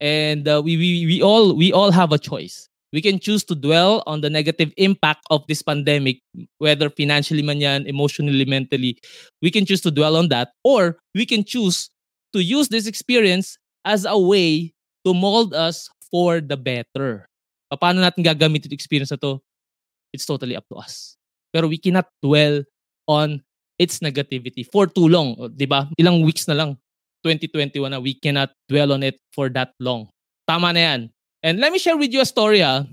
And 0.00 0.48
uh, 0.48 0.64
we, 0.64 0.76
we, 0.76 1.06
we 1.06 1.18
all 1.22 1.54
we 1.54 1.70
all 1.72 1.92
have 1.92 2.12
a 2.12 2.18
choice 2.18 2.71
we 2.92 3.00
can 3.00 3.18
choose 3.18 3.42
to 3.48 3.56
dwell 3.56 4.04
on 4.06 4.20
the 4.20 4.30
negative 4.30 4.72
impact 4.76 5.24
of 5.30 5.44
this 5.48 5.62
pandemic, 5.64 6.20
whether 6.58 6.90
financially 6.90 7.42
man 7.42 7.60
yan, 7.60 7.86
emotionally, 7.86 8.44
mentally. 8.44 9.00
We 9.40 9.50
can 9.50 9.64
choose 9.64 9.80
to 9.82 9.90
dwell 9.90 10.16
on 10.16 10.28
that, 10.28 10.52
or 10.62 11.00
we 11.14 11.24
can 11.24 11.42
choose 11.42 11.88
to 12.32 12.44
use 12.44 12.68
this 12.68 12.86
experience 12.86 13.56
as 13.84 14.04
a 14.04 14.18
way 14.18 14.72
to 15.04 15.14
mold 15.14 15.54
us 15.54 15.88
for 16.12 16.40
the 16.40 16.56
better. 16.56 17.26
Paano 17.72 18.04
natin 18.04 18.20
gagamitin 18.20 18.68
yung 18.68 18.76
experience 18.76 19.10
na 19.10 19.16
to? 19.24 19.40
It's 20.12 20.28
totally 20.28 20.54
up 20.54 20.68
to 20.68 20.76
us. 20.76 21.16
Pero 21.52 21.68
we 21.68 21.80
cannot 21.80 22.04
dwell 22.20 22.60
on 23.08 23.40
its 23.80 24.04
negativity 24.04 24.60
for 24.68 24.84
too 24.84 25.08
long. 25.08 25.36
Di 25.56 25.64
ba? 25.64 25.88
Ilang 25.96 26.20
weeks 26.20 26.44
na 26.44 26.52
lang. 26.52 26.76
2021 27.24 27.88
na 27.88 27.96
we 27.96 28.12
cannot 28.12 28.52
dwell 28.68 28.92
on 28.92 29.00
it 29.00 29.16
for 29.32 29.48
that 29.48 29.72
long. 29.80 30.12
Tama 30.44 30.76
na 30.76 30.80
yan 30.80 31.00
And 31.42 31.58
let 31.58 31.72
me 31.72 31.78
share 31.78 31.96
with 31.98 32.12
you 32.14 32.22
a 32.22 32.28
story 32.28 32.62
ah. 32.62 32.86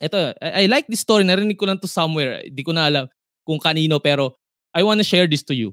Ito, 0.00 0.36
I, 0.40 0.64
I 0.64 0.66
like 0.66 0.86
this 0.88 1.00
story. 1.00 1.24
Narinig 1.24 1.56
ko 1.56 1.66
lang 1.66 1.80
to 1.80 1.88
somewhere. 1.88 2.44
Hindi 2.44 2.62
ko 2.64 2.72
na 2.72 2.88
alam 2.88 3.06
kung 3.48 3.60
kanino 3.60 4.00
pero 4.00 4.36
I 4.76 4.84
want 4.84 5.00
to 5.00 5.06
share 5.06 5.26
this 5.26 5.42
to 5.48 5.54
you. 5.56 5.72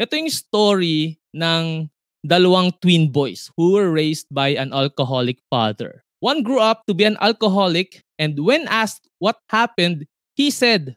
Ito 0.00 0.16
yung 0.16 0.32
story 0.32 1.20
ng 1.36 1.88
dalawang 2.24 2.72
twin 2.80 3.12
boys 3.12 3.52
who 3.56 3.76
were 3.76 3.92
raised 3.92 4.26
by 4.32 4.56
an 4.56 4.72
alcoholic 4.72 5.38
father. 5.52 6.02
One 6.20 6.42
grew 6.42 6.58
up 6.58 6.88
to 6.88 6.94
be 6.94 7.04
an 7.04 7.20
alcoholic 7.20 8.02
and 8.18 8.40
when 8.40 8.66
asked 8.68 9.08
what 9.20 9.36
happened, 9.52 10.08
he 10.34 10.50
said, 10.50 10.96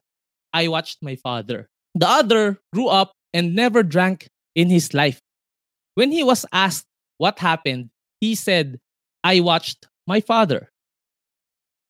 I 0.53 0.67
watched 0.67 1.03
my 1.03 1.15
father. 1.15 1.69
The 1.93 2.07
other 2.07 2.59
grew 2.73 2.87
up 2.87 3.13
and 3.33 3.55
never 3.55 3.83
drank 3.83 4.27
in 4.55 4.69
his 4.69 4.93
life. 4.93 5.21
When 5.95 6.11
he 6.11 6.23
was 6.23 6.45
asked 6.51 6.87
what 7.17 7.39
happened, 7.39 7.89
he 8.21 8.33
said, 8.35 8.79
I 9.23 9.41
watched 9.41 9.85
my 10.09 10.17
father. 10.25 10.73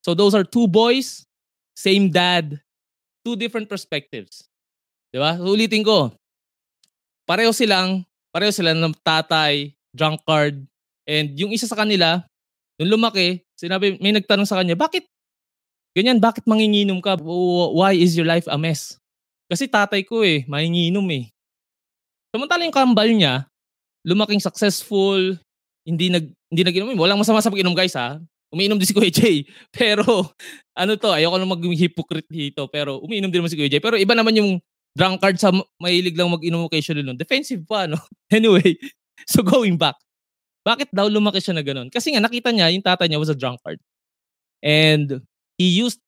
So 0.04 0.12
those 0.12 0.36
are 0.36 0.44
two 0.44 0.68
boys, 0.68 1.24
same 1.72 2.12
dad, 2.12 2.60
two 3.24 3.40
different 3.40 3.72
perspectives. 3.72 4.44
Di 5.16 5.24
ba? 5.24 5.40
So 5.40 5.56
ulitin 5.56 5.88
ko. 5.88 6.12
Pareho 7.24 7.56
silang, 7.56 8.04
pareho 8.36 8.52
sila 8.52 8.76
ng 8.76 8.92
tatay, 9.00 9.72
drunkard, 9.96 10.60
and 11.08 11.32
yung 11.40 11.56
isa 11.56 11.64
sa 11.64 11.80
kanila, 11.80 12.20
nung 12.76 13.00
lumaki, 13.00 13.40
sinabi, 13.56 13.96
may 14.04 14.12
nagtanong 14.12 14.48
sa 14.50 14.60
kanya, 14.60 14.76
bakit 14.76 15.08
ganyan, 15.96 16.20
bakit 16.20 16.44
manginginom 16.44 17.00
ka? 17.00 17.16
Why 17.76 17.96
is 17.96 18.20
your 18.20 18.28
life 18.28 18.46
a 18.52 18.60
mess? 18.60 19.00
Kasi 19.50 19.66
tatay 19.66 20.06
ko 20.06 20.22
eh, 20.22 20.46
manginginom 20.46 21.06
eh. 21.10 21.32
Samantala 22.30 22.66
yung 22.66 22.76
kambal 22.76 23.10
niya, 23.10 23.50
lumaking 24.06 24.42
successful, 24.42 25.18
hindi 25.86 26.08
nag 26.14 26.30
hindi 26.50 26.62
nag-inom. 26.66 26.98
Walang 26.98 27.22
masama 27.22 27.40
sa 27.40 27.54
pag-inom 27.54 27.78
guys 27.78 27.94
ha. 27.94 28.18
Umiinom 28.50 28.82
din 28.82 28.90
si 28.90 28.98
Kuya 28.98 29.14
Jay. 29.14 29.46
Pero 29.78 30.34
ano 30.74 30.92
to, 30.98 31.14
ayoko 31.14 31.38
na 31.38 31.46
maging 31.46 31.78
hypocrite 31.78 32.30
dito. 32.30 32.66
Pero 32.74 32.98
umiinom 33.06 33.30
din 33.30 33.40
naman 33.42 33.54
si 33.54 33.58
Kuya 33.58 33.70
Jay. 33.70 33.82
Pero 33.82 33.96
iba 33.96 34.18
naman 34.18 34.34
yung 34.34 34.58
drunkard 34.98 35.38
sa 35.38 35.54
mahilig 35.78 36.18
lang 36.18 36.34
mag-inom 36.34 36.66
occasionally 36.66 37.06
nun. 37.06 37.18
Defensive 37.18 37.62
pa, 37.70 37.86
no? 37.86 38.02
Anyway, 38.34 38.76
so 39.32 39.46
going 39.46 39.78
back. 39.78 39.96
Bakit 40.66 40.90
daw 40.92 41.06
lumaki 41.08 41.40
siya 41.40 41.56
na 41.56 41.64
ganun? 41.64 41.94
Kasi 41.94 42.14
nga 42.14 42.22
nakita 42.22 42.50
niya 42.50 42.74
yung 42.74 42.84
tatay 42.84 43.06
niya 43.06 43.22
was 43.22 43.32
a 43.32 43.38
drunkard. 43.38 43.80
And 44.60 45.24
he 45.56 45.70
used 45.70 46.02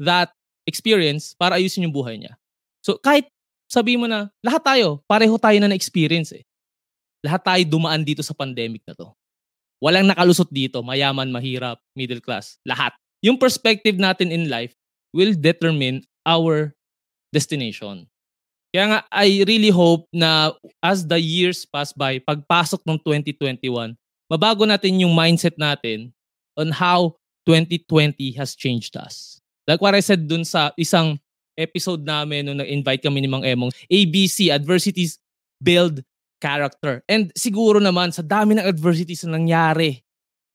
that 0.00 0.32
experience 0.64 1.34
para 1.34 1.58
ayusin 1.58 1.84
yung 1.84 1.94
buhay 1.94 2.16
niya. 2.16 2.38
So 2.80 2.96
kahit 2.96 3.26
sabi 3.68 4.00
mo 4.00 4.08
na, 4.08 4.32
lahat 4.40 4.64
tayo, 4.64 5.04
pareho 5.04 5.36
tayo 5.36 5.60
na 5.60 5.68
na-experience 5.68 6.32
eh. 6.32 6.44
Lahat 7.20 7.44
tayo 7.44 7.62
dumaan 7.68 8.00
dito 8.00 8.24
sa 8.24 8.32
pandemic 8.32 8.80
na 8.88 8.96
to. 8.96 9.12
Walang 9.78 10.10
nakalusot 10.10 10.50
dito, 10.50 10.82
mayaman, 10.82 11.30
mahirap, 11.30 11.78
middle 11.94 12.18
class, 12.18 12.58
lahat. 12.66 12.90
Yung 13.22 13.38
perspective 13.38 13.94
natin 13.98 14.34
in 14.34 14.50
life 14.50 14.74
will 15.14 15.34
determine 15.34 16.02
our 16.26 16.74
destination. 17.30 18.06
Kaya 18.74 18.84
nga, 18.84 19.00
I 19.08 19.46
really 19.48 19.72
hope 19.72 20.04
na 20.12 20.52
as 20.84 21.06
the 21.06 21.16
years 21.16 21.64
pass 21.64 21.94
by, 21.94 22.20
pagpasok 22.20 22.84
ng 22.84 22.98
2021, 23.00 23.96
mabago 24.28 24.68
natin 24.68 25.00
yung 25.00 25.14
mindset 25.16 25.56
natin 25.56 26.12
on 26.58 26.68
how 26.74 27.16
2020 27.48 28.36
has 28.36 28.52
changed 28.52 28.92
us. 28.98 29.40
Like 29.64 29.80
what 29.80 29.96
I 29.96 30.04
said 30.04 30.28
dun 30.28 30.44
sa 30.44 30.74
isang 30.76 31.16
episode 31.56 32.04
namin 32.04 32.44
nung 32.44 32.60
nag-invite 32.60 33.02
kami 33.02 33.24
ni 33.24 33.28
Mang 33.28 33.44
Emong, 33.44 33.72
ABC, 33.88 34.52
Adversities 34.52 35.16
Build 35.58 36.04
Character. 36.38 37.02
And 37.10 37.34
siguro 37.34 37.82
naman, 37.82 38.14
sa 38.14 38.22
dami 38.22 38.54
ng 38.56 38.66
adversities 38.66 39.26
na 39.26 39.38
nangyari 39.38 40.02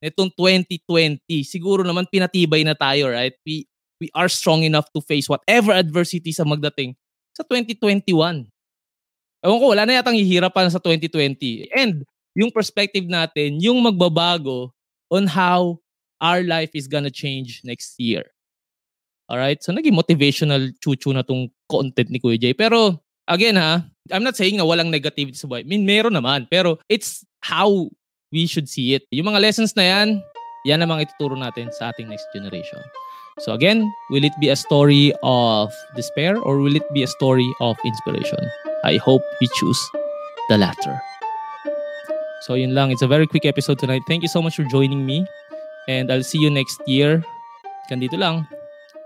nitong 0.00 0.32
2020, 0.36 1.20
siguro 1.44 1.84
naman 1.84 2.08
pinatibay 2.08 2.64
na 2.64 2.76
tayo, 2.76 3.08
right? 3.12 3.32
We, 3.44 3.68
we 4.00 4.08
are 4.12 4.28
strong 4.28 4.64
enough 4.64 4.88
to 4.92 5.00
face 5.00 5.28
whatever 5.28 5.72
adversities 5.72 6.40
ang 6.40 6.52
magdating 6.52 6.96
sa 7.36 7.44
2021. 7.48 8.48
Ewan 9.44 9.58
ko, 9.60 9.66
wala 9.76 9.84
na 9.84 10.00
yatang 10.00 10.16
hihirapan 10.16 10.72
sa 10.72 10.80
2020. 10.80 11.68
And 11.76 12.04
yung 12.32 12.48
perspective 12.48 13.04
natin, 13.04 13.60
yung 13.60 13.84
magbabago 13.84 14.72
on 15.12 15.28
how 15.28 15.84
our 16.20 16.40
life 16.40 16.72
is 16.72 16.88
gonna 16.88 17.12
change 17.12 17.60
next 17.60 18.00
year. 18.00 18.24
Alright? 19.28 19.60
So 19.60 19.72
naging 19.72 19.96
motivational 19.96 20.72
chuchu 20.80 21.12
na 21.12 21.24
tong 21.24 21.48
content 21.68 22.08
ni 22.08 22.20
Kuya 22.20 22.40
Jay. 22.40 22.52
Pero 22.56 23.03
again 23.28 23.56
ha, 23.56 23.84
I'm 24.12 24.24
not 24.24 24.36
saying 24.36 24.56
na 24.56 24.68
walang 24.68 24.92
negativity 24.92 25.36
sa 25.36 25.48
buhay. 25.48 25.64
I 25.64 25.68
mean, 25.68 25.88
meron 25.88 26.12
naman. 26.16 26.48
Pero 26.52 26.78
it's 26.88 27.24
how 27.40 27.88
we 28.32 28.46
should 28.46 28.68
see 28.68 28.94
it. 28.94 29.04
Yung 29.14 29.30
mga 29.30 29.40
lessons 29.40 29.72
na 29.76 29.84
yan, 29.84 30.08
yan 30.68 30.80
namang 30.80 31.04
ituturo 31.04 31.36
natin 31.36 31.72
sa 31.72 31.92
ating 31.92 32.08
next 32.08 32.28
generation. 32.36 32.80
So 33.40 33.52
again, 33.52 33.90
will 34.10 34.22
it 34.22 34.34
be 34.38 34.48
a 34.50 34.56
story 34.56 35.12
of 35.22 35.72
despair 35.96 36.38
or 36.38 36.58
will 36.58 36.76
it 36.76 36.86
be 36.94 37.02
a 37.02 37.10
story 37.10 37.48
of 37.60 37.76
inspiration? 37.84 38.38
I 38.84 38.96
hope 38.98 39.22
we 39.40 39.48
choose 39.58 39.80
the 40.48 40.58
latter. 40.58 41.00
So 42.44 42.54
yun 42.54 42.74
lang. 42.76 42.92
It's 42.92 43.02
a 43.02 43.08
very 43.08 43.26
quick 43.26 43.44
episode 43.46 43.78
tonight. 43.78 44.02
Thank 44.06 44.22
you 44.22 44.28
so 44.28 44.42
much 44.42 44.56
for 44.56 44.64
joining 44.64 45.06
me. 45.06 45.26
And 45.88 46.12
I'll 46.12 46.22
see 46.22 46.38
you 46.38 46.50
next 46.50 46.80
year. 46.86 47.24
Kandito 47.90 48.16
lang. 48.20 48.46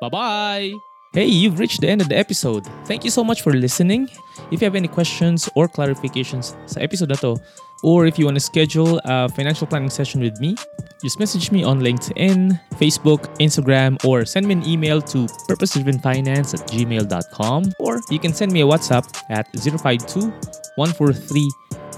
Bye-bye! 0.03 0.88
Hey, 1.15 1.25
you've 1.25 1.59
reached 1.59 1.81
the 1.81 1.89
end 1.89 2.03
of 2.03 2.11
the 2.11 2.19
episode. 2.19 2.67
Thank 2.85 3.03
you 3.03 3.11
so 3.11 3.25
much 3.25 3.41
for 3.41 3.55
listening. 3.55 4.11
If 4.51 4.61
you 4.61 4.67
have 4.67 4.75
any 4.75 4.89
questions 4.89 5.49
or 5.55 5.67
clarifications 5.67 6.53
sa 6.69 6.85
episode 6.85 7.09
na 7.09 7.17
to, 7.25 7.41
or 7.83 8.05
if 8.05 8.19
you 8.19 8.29
want 8.29 8.37
to 8.37 8.45
schedule 8.45 9.01
a 9.09 9.27
financial 9.33 9.67
planning 9.67 9.89
session 9.89 10.21
with 10.21 10.39
me, 10.39 10.55
just 11.01 11.19
message 11.19 11.51
me 11.51 11.65
on 11.65 11.81
LinkedIn, 11.81 12.61
Facebook, 12.77 13.25
Instagram, 13.41 13.97
or 14.05 14.29
send 14.29 14.45
me 14.45 14.61
an 14.61 14.65
email 14.69 15.01
to 15.09 15.25
purposedrivenfinance 15.49 16.53
at 16.53 16.69
gmail.com, 16.69 17.73
or 17.81 18.05
you 18.11 18.19
can 18.21 18.35
send 18.37 18.53
me 18.53 18.61
a 18.61 18.69
WhatsApp 18.69 19.09
at 19.33 19.49
052 19.57 20.29
143 20.77 21.51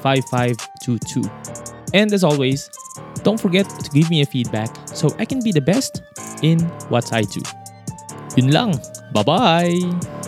5522. 0.06 1.26
And 1.98 2.14
as 2.14 2.22
always, 2.22 2.70
don't 3.26 3.42
forget 3.42 3.66
to 3.66 3.90
give 3.90 4.08
me 4.08 4.22
a 4.22 4.26
feedback 4.26 4.70
so 4.86 5.10
I 5.18 5.26
can 5.26 5.42
be 5.42 5.50
the 5.50 5.60
best 5.60 6.06
in 6.46 6.62
what 6.94 7.12
I 7.12 7.26
do. 7.26 7.42
Yun 8.38 8.54
lang. 8.54 8.78
Bye-bye! 9.12 10.19